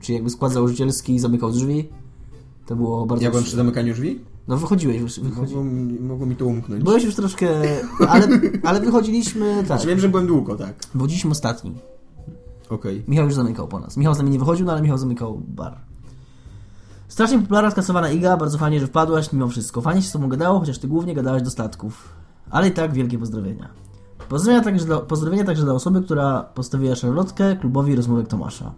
[0.00, 1.88] Czyli jakby skład założycielski zamykał drzwi.
[2.66, 3.24] To było bardzo...
[3.24, 4.20] Ja byłem przy zamykaniu drzwi?
[4.48, 5.54] No wychodziłeś, wychodzi...
[5.54, 6.84] Mogło, mi- mogło mi to umknąć.
[6.84, 7.48] Byłeś już troszkę...
[8.08, 8.28] Ale,
[8.64, 9.66] ale wychodziliśmy, tak.
[9.66, 10.74] Znaczy wiem, że byłem długo, tak.
[10.94, 11.74] Wychodziliśmy ostatni.
[12.70, 13.04] Okej.
[13.08, 13.96] Michał już zamykał po nas.
[13.96, 15.78] Michał z nami nie wychodził, no ale Michał zamykał bar.
[17.08, 19.80] Strasznie popularna skasowana Iga, bardzo fajnie, że wpadłaś mimo wszystko.
[19.80, 22.08] Fajnie się z tobą gadało, chociaż ty głównie gadałeś do statków.
[22.50, 23.68] Ale i tak wielkie pozdrowienia.
[24.28, 28.74] Pozdrowienia także dla, pozdrowienia także dla osoby, która postawiła szarlotkę klubowi rozmówek Tomasza.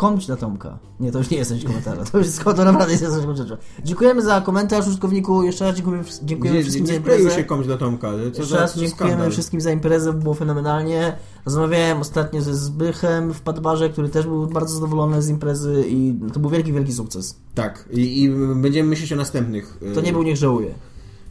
[0.00, 0.78] Komć na Tomka.
[1.00, 2.04] Nie, to już nie jest coś komentarza.
[2.04, 3.56] To już jest to naprawdę jest coś komentarza.
[3.84, 5.42] Dziękujemy za komentarz użytkowniku.
[5.42, 7.40] Jeszcze raz dziękujemy, dziękujemy Nie, wszystkim nie za skleił imprezę.
[7.40, 8.10] się komuś do Tomka.
[8.10, 9.32] Co Jeszcze za, raz za dziękujemy skandal.
[9.32, 11.16] wszystkim za imprezę, było fenomenalnie.
[11.44, 16.40] Rozmawiałem ostatnio ze Zbychem w Padbarze, który też był bardzo zadowolony z imprezy i to
[16.40, 17.36] był wielki, wielki sukces.
[17.54, 17.88] Tak.
[17.92, 20.74] I, I będziemy myśleć o następnych To nie był niech żałuje.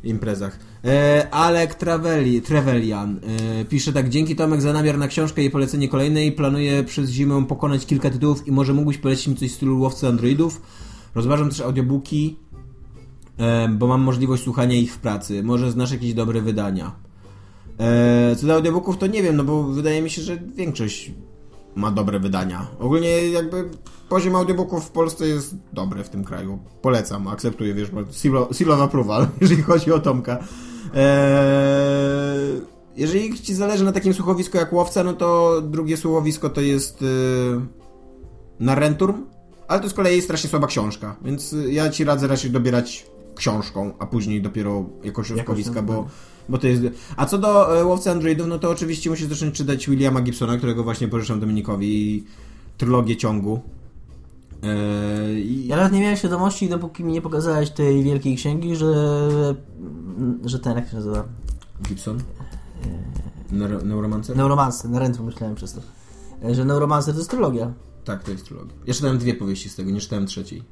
[0.03, 0.59] Imprezach.
[0.85, 3.19] E, Alek Traveli, Trevelian
[3.59, 6.31] e, pisze tak, dzięki Tomek za namiar na książkę i polecenie kolejnej.
[6.31, 10.07] Planuję przez zimę pokonać kilka tytułów i może mógłbyś polecić mi coś w stylu Łowcy
[10.07, 10.61] Androidów.
[11.15, 12.37] Rozważam też audiobooki,
[13.37, 15.43] e, bo mam możliwość słuchania ich w pracy.
[15.43, 16.91] Może znasz jakieś dobre wydania.
[17.79, 21.11] E, co do audiobooków to nie wiem, no bo wydaje mi się, że większość
[21.79, 22.67] ma dobre wydania.
[22.79, 23.69] Ogólnie jakby
[24.09, 26.59] poziom audiobooków w Polsce jest dobry w tym kraju.
[26.81, 30.37] Polecam, akceptuję, wiesz, seal of- approval, jeżeli chodzi o Tomka.
[30.95, 32.61] Eee,
[32.95, 37.61] jeżeli ci zależy na takim słuchowisku jak Łowca, no to drugie słuchowisko to jest yy,
[39.67, 43.93] ale to z kolei strasznie słaba książka, więc y, ja ci radzę raczej dobierać książką,
[43.99, 46.07] a później dopiero jakoś słuchowiska, bo,
[46.49, 46.83] bo to jest...
[47.17, 50.83] A co do e, Łowcy Androidów, no to oczywiście musisz zacząć czytać Williama Gibsona, którego
[50.83, 52.23] właśnie pożyczam Dominikowi, i
[52.77, 53.59] trylogię ciągu.
[55.35, 55.67] I...
[55.67, 58.93] Ja nawet nie miałem świadomości, dopóki mi nie pokazałeś tej wielkiej księgi, że,
[60.45, 61.23] że ten, jak się nazywa?
[61.87, 62.19] Gibson?
[63.51, 64.37] Neuro- Neuromancer?
[64.37, 65.81] Neuromancer, na rentru myślałem przez to.
[66.51, 67.73] Że Neuromancer to jest trylogia.
[68.05, 68.73] Tak, to jest trylogia.
[68.87, 70.63] Ja czytałem dwie powieści z tego, nie czytałem trzeciej.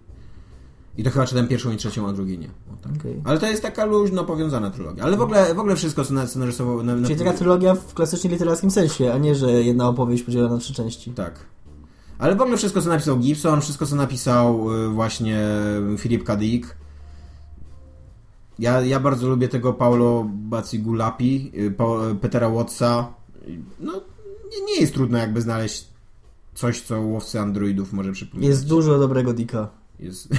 [0.98, 2.48] I to chyba czytałem pierwszą i trzecią, a drugiej nie.
[2.48, 2.91] O, tak.
[3.00, 3.22] Okej.
[3.24, 5.04] Ale to jest taka luźno powiązana trylogia.
[5.04, 6.22] Ale w ogóle, w ogóle wszystko, co, na.
[6.84, 10.60] Na, Czyli taka trylogia w klasycznie literackim sensie, a nie, że jedna opowieść podzielona na
[10.60, 11.12] trzy części.
[11.12, 11.39] Tak.
[12.18, 15.39] Ale w ogóle wszystko, co napisał Gibson, wszystko, co napisał y, właśnie
[15.98, 16.36] Philip K.
[16.36, 16.76] Dick.
[18.60, 21.76] Ja, ja bardzo lubię tego Paulo Bacigulapi, y,
[22.22, 23.14] Petera Wattsa.
[23.80, 23.93] No,
[24.52, 25.88] nie, nie jest trudno jakby znaleźć
[26.54, 28.50] coś, co łowcy androidów może przypominać.
[28.50, 29.70] Jest dużo dobrego Dicka.
[30.00, 30.30] Jest,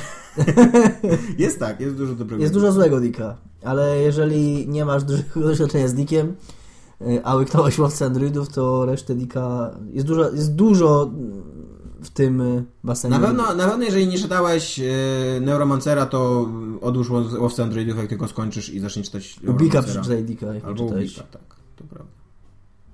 [1.38, 2.42] jest tak, jest dużo dobrego.
[2.42, 6.34] Jest dużo złego Dicka, ale jeżeli nie masz dużego doświadczenia z Dickiem,
[7.00, 9.74] y, a łyknąłeś łowcę androidów, to resztę Dicka...
[9.92, 11.10] Jest dużo, jest dużo
[12.02, 13.18] w tym y, basenie.
[13.18, 14.84] Na pewno, na pewno, jeżeli nie czytałeś e,
[15.40, 16.50] Neuromancera, to
[16.80, 20.84] odłóż łow- łowcę androidów, jak tylko skończysz i zacznij czytać Ubika przeczytaj Dicka, jak Albo.
[20.84, 22.12] Ubika, tak, to prawda.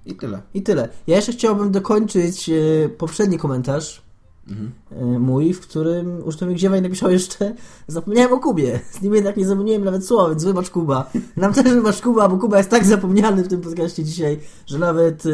[0.07, 0.43] I tyle.
[0.55, 0.89] I tyle.
[1.07, 4.04] Ja jeszcze chciałbym dokończyć e, poprzedni komentarz
[4.49, 4.73] Mhm.
[4.91, 7.55] e, mój, w którym użytkownik Ziewaj napisał jeszcze
[7.87, 8.81] zapomniałem o Kubie.
[8.91, 11.11] Z nim jednak nie zapomniałem nawet słowa, więc wybacz Kuba.
[11.37, 15.27] Nam też wybacz Kuba, bo Kuba jest tak zapomniany w tym podcaście dzisiaj, że nawet
[15.27, 15.31] e,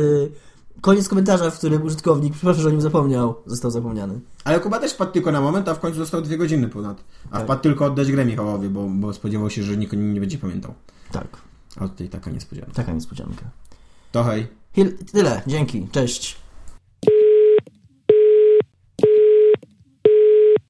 [0.80, 4.20] Koniec komentarza, w którym użytkownik, przepraszam, że o nim zapomniał, został zapomniany.
[4.44, 7.04] Ale Kuba też wpadł tylko na moment, a w końcu został dwie godziny ponad.
[7.30, 7.44] A Tak.
[7.44, 10.74] wpadł tylko oddać grę Michałowi, bo, bo spodziewał się, że nikt nie będzie pamiętał.
[11.12, 11.26] Tak,
[11.76, 12.72] A tutaj taka niespodzianka.
[12.72, 13.42] taka niespodzianka.
[14.12, 14.46] To hej.
[14.76, 16.36] Hil- Tyle, dzięki, cześć.